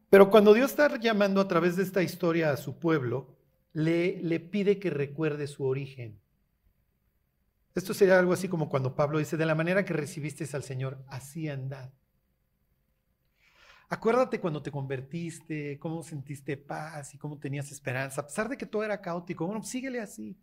[0.09, 3.35] Pero cuando Dios está llamando a través de esta historia a su pueblo,
[3.73, 6.19] le, le pide que recuerde su origen.
[7.75, 11.03] Esto sería algo así como cuando Pablo dice, de la manera que recibiste al Señor,
[11.07, 11.91] así andad.
[13.87, 18.65] Acuérdate cuando te convertiste, cómo sentiste paz y cómo tenías esperanza, a pesar de que
[18.65, 19.45] todo era caótico.
[19.47, 20.37] Bueno, síguele así.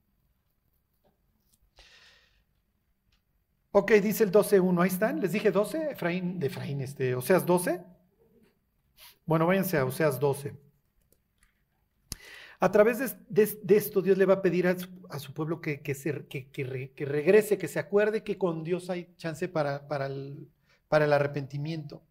[3.71, 7.96] Ok, dice el 12.1, ahí están, les dije 12, Efraín, Efraín, este, o sea, 12.
[9.25, 10.55] Bueno, váyanse a Oseas 12.
[12.59, 17.59] A través de, esto Dios le va a pedir a su, pueblo que, que, regrese,
[17.59, 20.49] que se acuerde que con Dios hay chance para, para, el,
[20.89, 22.03] para el arrepentimiento.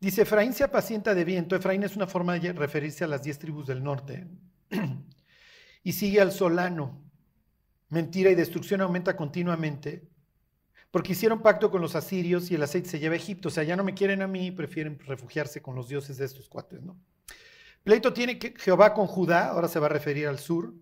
[0.00, 1.54] Dice, Efraín se apacienta de viento.
[1.54, 4.26] Efraín es una forma de referirse a las diez tribus del norte.
[5.84, 7.00] y sigue al solano.
[7.90, 10.13] Mentira y destrucción aumenta continuamente
[10.94, 13.48] porque hicieron pacto con los asirios y el aceite se lleva a Egipto.
[13.48, 16.48] O sea, ya no me quieren a mí, prefieren refugiarse con los dioses de estos
[16.48, 16.96] cuates, ¿no?
[17.82, 20.72] Pleito tiene que Jehová con Judá, ahora se va a referir al sur,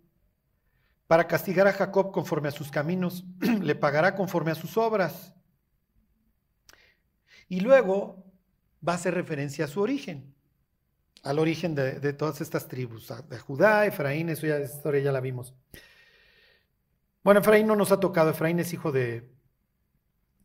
[1.07, 3.25] para castigar a Jacob conforme a sus caminos,
[3.63, 5.33] le pagará conforme a sus obras.
[7.49, 8.31] Y luego
[8.87, 10.35] va a hacer referencia a su origen,
[11.23, 15.21] al origen de, todas estas tribus, de Judá, Efraín, eso ya, esa historia ya la
[15.21, 15.55] vimos.
[17.25, 19.33] Bueno, Efraín no nos ha tocado, Efraín es hijo de,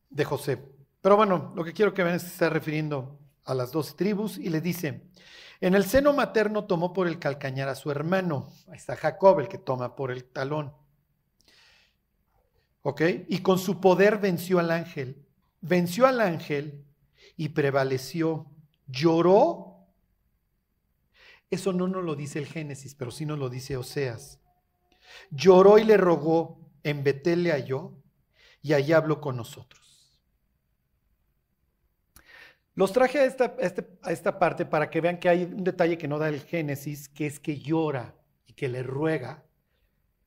[0.09, 0.61] de José.
[1.01, 4.37] Pero bueno, lo que quiero que vean es que está refiriendo a las dos tribus
[4.37, 5.09] y le dice,
[5.59, 8.49] en el seno materno tomó por el calcañar a su hermano.
[8.67, 10.73] Ahí está Jacob, el que toma por el talón.
[12.83, 13.01] ¿Ok?
[13.27, 15.25] Y con su poder venció al ángel.
[15.61, 16.85] Venció al ángel
[17.35, 18.51] y prevaleció.
[18.85, 19.87] Lloró.
[21.49, 24.39] Eso no nos lo dice el Génesis, pero sí nos lo dice Oseas.
[25.31, 27.93] Lloró y le rogó, en Betel le halló
[28.61, 29.86] y allí habló con nosotros.
[32.77, 35.97] Los traje a esta, este, a esta parte para que vean que hay un detalle
[35.97, 38.13] que no da el Génesis, que es que llora
[38.45, 39.43] y que le ruega.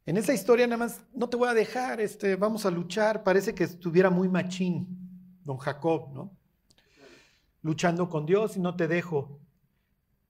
[0.04, 3.22] En esa historia nada más, no te voy a dejar, este, vamos a luchar.
[3.22, 4.88] Parece que estuviera muy machín,
[5.44, 6.36] don Jacob, ¿no?
[7.62, 9.38] Luchando con Dios y no te dejo.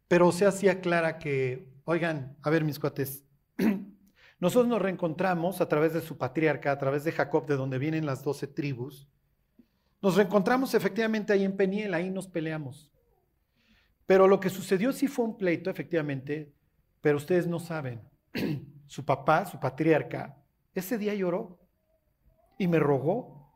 [0.06, 3.24] Pero se hacía clara que, oigan, a ver mis cuates,
[4.38, 8.04] nosotros nos reencontramos a través de su patriarca, a través de Jacob, de donde vienen
[8.04, 9.08] las doce tribus,
[10.02, 12.90] nos reencontramos efectivamente ahí en Peniel, ahí nos peleamos.
[14.06, 16.52] Pero lo que sucedió sí fue un pleito, efectivamente,
[17.00, 18.02] pero ustedes no saben.
[18.86, 20.36] su papá, su patriarca,
[20.74, 21.60] ese día lloró
[22.58, 23.52] y me rogó.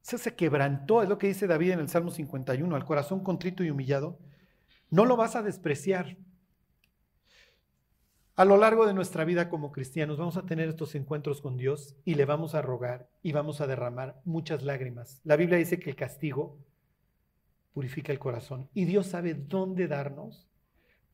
[0.00, 3.64] Se, se quebrantó, es lo que dice David en el Salmo 51, al corazón contrito
[3.64, 4.18] y humillado.
[4.90, 6.16] No lo vas a despreciar.
[8.38, 11.96] A lo largo de nuestra vida como cristianos vamos a tener estos encuentros con Dios
[12.04, 15.20] y le vamos a rogar y vamos a derramar muchas lágrimas.
[15.24, 16.56] La Biblia dice que el castigo
[17.72, 20.48] purifica el corazón y Dios sabe dónde darnos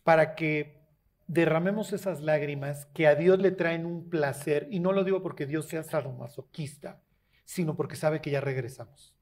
[0.02, 0.82] para que
[1.26, 5.46] derramemos esas lágrimas que a Dios le traen un placer y no lo digo porque
[5.46, 7.00] Dios sea sadomasoquista,
[7.46, 9.14] sino porque sabe que ya regresamos.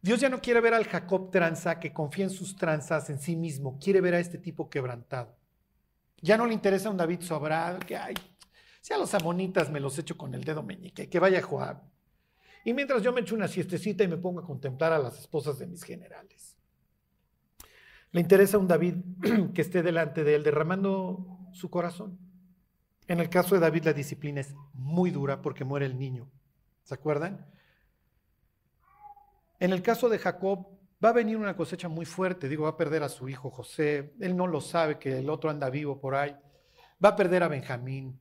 [0.00, 3.36] Dios ya no quiere ver al Jacob tranza que confía en sus tranzas en sí
[3.36, 5.39] mismo, quiere ver a este tipo quebrantado
[6.22, 8.14] Ya no le interesa un David sobrado, que hay.
[8.80, 11.82] Si a los amonitas me los echo con el dedo meñique, que vaya Joab.
[12.64, 15.58] Y mientras yo me echo una siestecita y me pongo a contemplar a las esposas
[15.58, 16.56] de mis generales.
[18.12, 18.96] Le interesa un David
[19.54, 22.18] que esté delante de él derramando su corazón.
[23.06, 26.30] En el caso de David la disciplina es muy dura porque muere el niño.
[26.84, 27.46] ¿Se acuerdan?
[29.58, 30.66] En el caso de Jacob
[31.04, 32.48] va a venir una cosecha muy fuerte.
[32.48, 34.14] Digo, va a perder a su hijo José.
[34.20, 36.36] Él no lo sabe que el otro anda vivo por ahí.
[37.02, 38.20] Va a perder a Benjamín.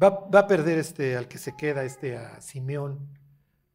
[0.00, 3.18] Va, a perder este, al que se queda, este, a Simeón.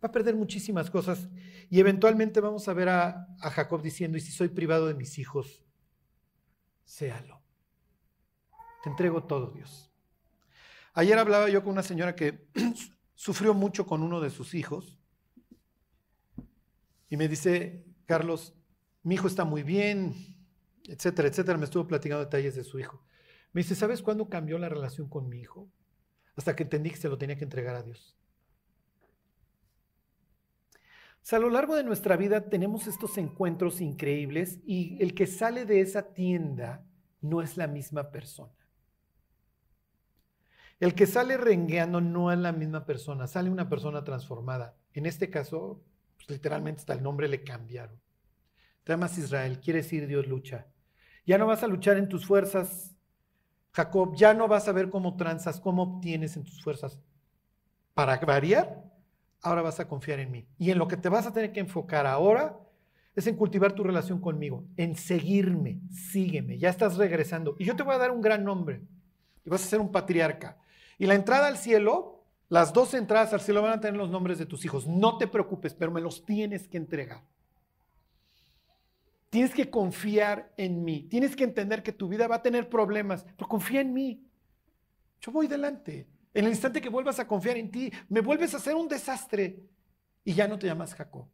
[0.02, 1.28] Va a perder muchísimas cosas.
[1.70, 5.20] Y eventualmente vamos a ver a, a Jacob diciendo, y si soy privado de mis
[5.20, 5.66] hijos,
[6.86, 7.42] séalo.
[8.84, 9.92] Te entrego todo, Dios.
[10.94, 12.48] Ayer hablaba yo con una señora que
[13.16, 14.98] sufrió mucho con uno de sus hijos
[17.14, 18.56] y me dice, Carlos,
[19.04, 20.16] mi hijo está muy bien,
[20.88, 21.60] etcétera, etcétera.
[21.60, 23.06] Me estuvo platicando detalles de su hijo.
[23.52, 25.70] Me dice, ¿sabes cuándo cambió la relación con mi hijo?
[26.36, 28.18] Hasta que entendí que se lo tenía que entregar a Dios.
[30.74, 35.28] O sea, a lo largo de nuestra vida tenemos estos encuentros increíbles y el que
[35.28, 36.84] sale de esa tienda
[37.22, 38.56] no es la misma persona.
[40.80, 44.76] El que sale rengueando no es la misma persona, sale una persona transformada.
[44.94, 45.84] En este caso,
[46.26, 48.00] pues, literalmente hasta el nombre le cambiaron.
[48.84, 50.68] Te amas Israel, quiere decir Dios lucha.
[51.26, 52.96] Ya no vas a luchar en tus fuerzas,
[53.72, 57.00] Jacob, ya no vas a ver cómo transas, cómo obtienes en tus fuerzas.
[57.94, 58.84] Para variar,
[59.42, 60.48] ahora vas a confiar en mí.
[60.58, 62.60] Y en lo que te vas a tener que enfocar ahora
[63.16, 67.56] es en cultivar tu relación conmigo, en seguirme, sígueme, ya estás regresando.
[67.60, 68.82] Y yo te voy a dar un gran nombre.
[69.46, 70.58] Y vas a ser un patriarca.
[70.98, 72.23] Y la entrada al cielo,
[72.54, 74.86] las dos entradas al cielo van a tener los nombres de tus hijos.
[74.86, 77.24] No te preocupes, pero me los tienes que entregar.
[79.32, 81.02] Tienes que confiar en mí.
[81.10, 84.24] Tienes que entender que tu vida va a tener problemas, pero confía en mí.
[85.20, 86.08] Yo voy delante.
[86.32, 89.64] En el instante que vuelvas a confiar en ti, me vuelves a hacer un desastre
[90.24, 91.26] y ya no te llamas Jacob.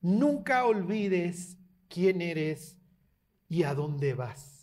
[0.00, 1.56] Nunca olvides
[1.88, 2.78] quién eres
[3.48, 4.55] y a dónde vas.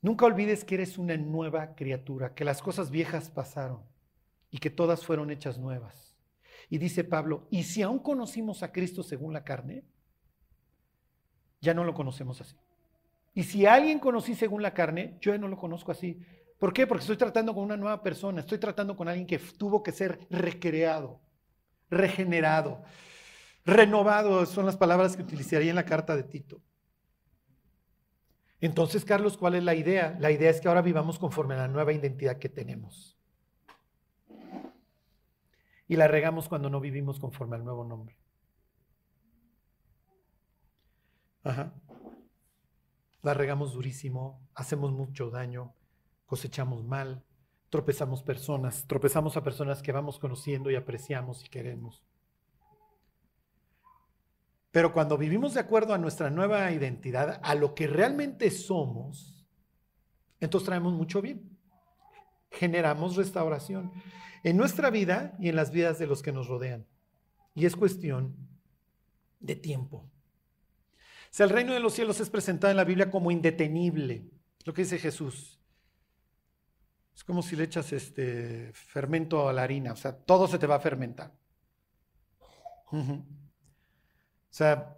[0.00, 3.82] Nunca olvides que eres una nueva criatura, que las cosas viejas pasaron
[4.50, 6.16] y que todas fueron hechas nuevas.
[6.70, 9.84] Y dice Pablo, y si aún conocimos a Cristo según la carne,
[11.60, 12.56] ya no lo conocemos así.
[13.34, 16.20] Y si alguien conocí según la carne, yo ya no lo conozco así.
[16.58, 16.86] ¿Por qué?
[16.86, 20.26] Porque estoy tratando con una nueva persona, estoy tratando con alguien que tuvo que ser
[20.30, 21.20] recreado,
[21.88, 22.82] regenerado,
[23.64, 26.60] renovado, son las palabras que utilizaría en la carta de Tito.
[28.60, 30.16] Entonces, Carlos, ¿cuál es la idea?
[30.18, 33.16] La idea es que ahora vivamos conforme a la nueva identidad que tenemos.
[35.86, 38.16] Y la regamos cuando no vivimos conforme al nuevo nombre.
[41.44, 41.72] Ajá.
[43.22, 45.74] La regamos durísimo, hacemos mucho daño,
[46.26, 47.24] cosechamos mal,
[47.70, 52.02] tropezamos personas, tropezamos a personas que vamos conociendo y apreciamos y queremos.
[54.78, 59.44] Pero cuando vivimos de acuerdo a nuestra nueva identidad, a lo que realmente somos,
[60.38, 61.58] entonces traemos mucho bien.
[62.52, 63.90] Generamos restauración
[64.44, 66.86] en nuestra vida y en las vidas de los que nos rodean.
[67.56, 68.36] Y es cuestión
[69.40, 69.96] de tiempo.
[69.96, 74.30] O sea, el reino de los cielos es presentado en la Biblia como indetenible,
[74.64, 75.58] lo que dice Jesús.
[77.16, 80.68] Es como si le echas este fermento a la harina, o sea, todo se te
[80.68, 81.32] va a fermentar.
[84.50, 84.96] O sea,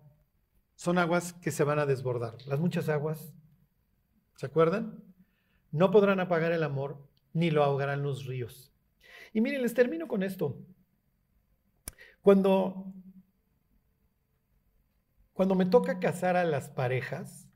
[0.77, 2.37] son aguas que se van a desbordar.
[2.47, 3.35] Las muchas aguas,
[4.37, 5.03] ¿se acuerdan?
[5.73, 6.99] No podrán apagar el amor,
[7.33, 8.73] ni lo ahogarán los ríos.
[9.33, 10.57] Y miren, les termino con esto.
[12.23, 12.93] Cuando,
[15.33, 17.49] cuando me toca casar a las parejas,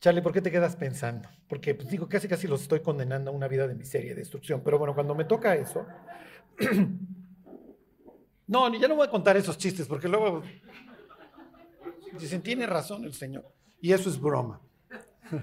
[0.00, 1.28] Charlie, ¿por qué te quedas pensando?
[1.48, 4.62] Porque pues, digo, casi casi los estoy condenando a una vida de miseria y destrucción.
[4.64, 5.86] Pero bueno, cuando me toca eso,
[8.52, 10.42] No, ya no voy a contar esos chistes porque luego
[12.20, 13.50] dicen, tiene razón el Señor.
[13.80, 14.60] Y eso es broma.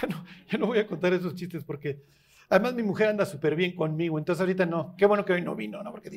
[0.00, 2.02] Ya no, ya no voy a contar esos chistes porque
[2.50, 4.94] además mi mujer anda súper bien conmigo, entonces ahorita no.
[4.96, 5.90] Qué bueno que hoy no vino, ¿no?
[5.90, 6.10] Porque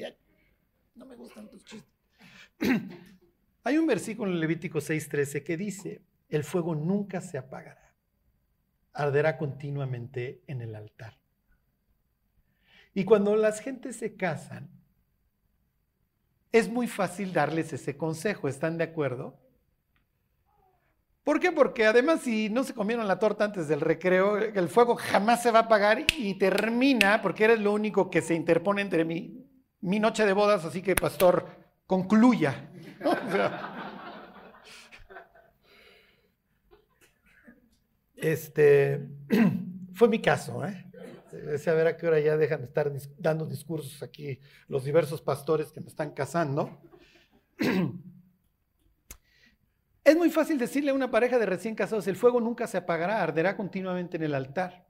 [0.95, 1.89] no me gustan tus chistes.
[3.63, 7.93] Hay un versículo en Levítico 6:13 que dice, el fuego nunca se apagará,
[8.91, 11.19] arderá continuamente en el altar.
[12.93, 14.69] Y cuando las gentes se casan,
[16.51, 19.39] es muy fácil darles ese consejo, ¿están de acuerdo?
[21.23, 21.51] ¿Por qué?
[21.51, 25.51] Porque además si no se comieron la torta antes del recreo, el fuego jamás se
[25.51, 29.45] va a apagar y termina, porque eres lo único que se interpone entre mí
[29.81, 31.47] mi noche de bodas, así que pastor,
[31.85, 32.69] concluya.
[38.15, 39.07] este,
[39.93, 40.88] fue mi caso, ¿eh?
[41.33, 45.71] A ver a qué hora ya dejan de estar dando discursos aquí los diversos pastores
[45.71, 46.81] que me están casando.
[50.01, 53.21] Es muy fácil decirle a una pareja de recién casados, el fuego nunca se apagará,
[53.21, 54.87] arderá continuamente en el altar.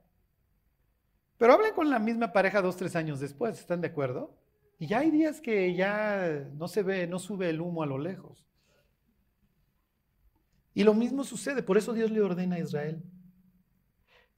[1.36, 4.34] Pero hablen con la misma pareja dos, tres años después, ¿están de acuerdo?
[4.78, 7.98] Y ya hay días que ya no se ve, no sube el humo a lo
[7.98, 8.46] lejos.
[10.72, 13.02] Y lo mismo sucede, por eso Dios le ordena a Israel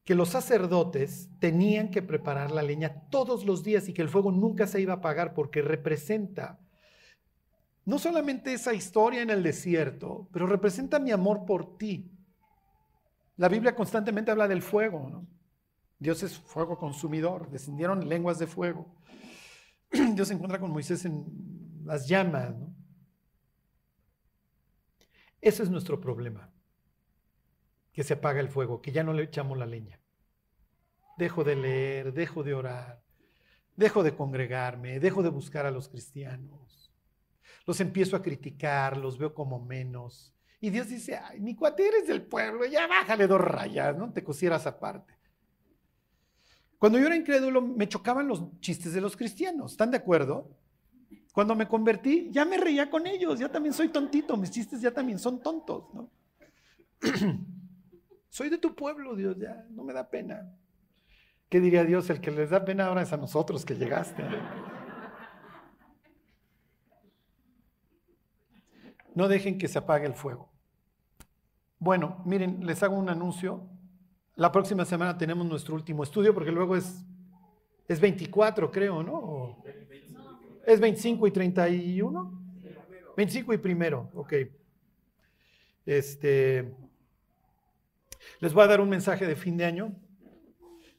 [0.04, 4.32] que los sacerdotes tenían que preparar la leña todos los días y que el fuego
[4.32, 6.58] nunca se iba a apagar porque representa
[7.84, 12.10] no solamente esa historia en el desierto, pero representa mi amor por ti.
[13.36, 15.24] La Biblia constantemente habla del fuego.
[15.98, 18.86] Dios es fuego consumidor, descendieron lenguas de fuego.
[20.14, 21.24] Dios se encuentra con Moisés en
[21.84, 22.54] las llamas.
[25.40, 26.51] Ese es nuestro problema,
[27.92, 30.00] que se apaga el fuego, que ya no le echamos la leña.
[31.18, 33.02] Dejo de leer, dejo de orar,
[33.76, 36.82] dejo de congregarme, dejo de buscar a los cristianos
[37.66, 40.34] los empiezo a criticar, los veo como menos.
[40.60, 44.22] Y Dios dice, ay, mi cuate eres del pueblo, ya bájale dos rayas, no te
[44.22, 45.14] cosieras aparte.
[46.78, 50.50] Cuando yo era incrédulo me chocaban los chistes de los cristianos, ¿están de acuerdo?
[51.32, 54.92] Cuando me convertí ya me reía con ellos, ya también soy tontito, mis chistes ya
[54.92, 56.10] también son tontos, ¿no?
[58.32, 60.56] soy de tu pueblo, Dios, ya, no me da pena.
[61.50, 62.08] ¿Qué diría Dios?
[62.08, 64.24] El que les da pena ahora es a nosotros que llegaste.
[69.14, 70.50] No dejen que se apague el fuego.
[71.78, 73.68] Bueno, miren, les hago un anuncio.
[74.36, 77.04] La próxima semana tenemos nuestro último estudio, porque luego es,
[77.86, 79.62] es 24, creo, ¿no?
[80.66, 82.42] ¿Es 25 y 31?
[83.14, 84.32] 25 y primero, ok.
[85.84, 86.74] Este,
[88.40, 89.94] les voy a dar un mensaje de fin de año,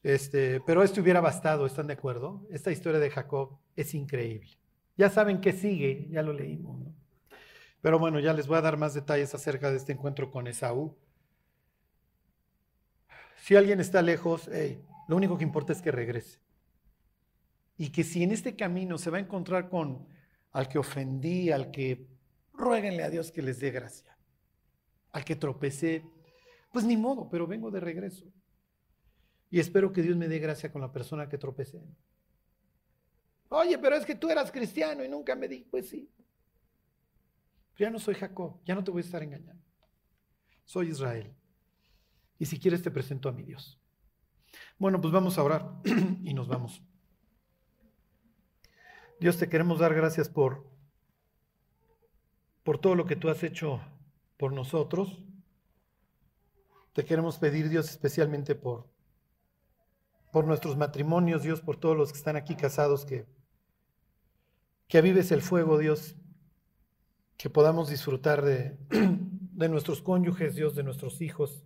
[0.03, 2.45] este, pero esto hubiera bastado, ¿están de acuerdo?
[2.51, 4.51] Esta historia de Jacob es increíble.
[4.97, 6.93] Ya saben qué sigue, ya lo leímos, ¿no?
[7.81, 10.95] Pero bueno, ya les voy a dar más detalles acerca de este encuentro con Esaú.
[13.37, 14.49] Si alguien está lejos,
[15.09, 16.39] lo único que importa es que regrese.
[17.77, 20.07] Y que si en este camino se va a encontrar con
[20.51, 22.07] al que ofendí, al que
[22.53, 24.17] ruéguenle a Dios que les dé gracia,
[25.11, 26.05] al que tropecé,
[26.73, 28.25] pues ni modo, pero vengo de regreso.
[29.49, 31.81] Y espero que Dios me dé gracia con la persona que tropecé.
[33.47, 35.59] Oye, pero es que tú eras cristiano y nunca me di.
[35.69, 36.09] Pues sí,
[37.77, 39.63] ya no soy Jacob, ya no te voy a estar engañando.
[40.65, 41.33] Soy Israel.
[42.37, 43.79] Y si quieres te presento a mi Dios.
[44.77, 45.81] Bueno, pues vamos a orar
[46.23, 46.83] y nos vamos.
[49.19, 50.69] Dios, te queremos dar gracias por,
[52.63, 53.81] por todo lo que tú has hecho
[54.37, 55.22] por nosotros.
[56.93, 58.87] Te queremos pedir, Dios, especialmente por,
[60.31, 63.25] por nuestros matrimonios, Dios, por todos los que están aquí casados, que,
[64.87, 66.15] que avives el fuego, Dios,
[67.35, 71.65] que podamos disfrutar de, de nuestros cónyuges, Dios, de nuestros hijos,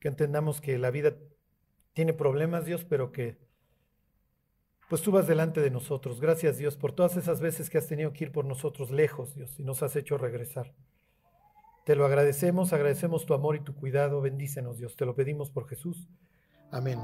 [0.00, 1.16] que entendamos que la vida
[1.92, 3.38] tiene problemas, Dios, pero que
[4.88, 6.20] pues tú vas delante de nosotros.
[6.20, 9.58] Gracias, Dios, por todas esas veces que has tenido que ir por nosotros lejos, Dios,
[9.58, 10.74] y nos has hecho regresar.
[11.84, 14.20] Te lo agradecemos, agradecemos tu amor y tu cuidado.
[14.20, 14.96] Bendícenos, Dios.
[14.96, 16.08] Te lo pedimos por Jesús.
[16.70, 16.98] Amén.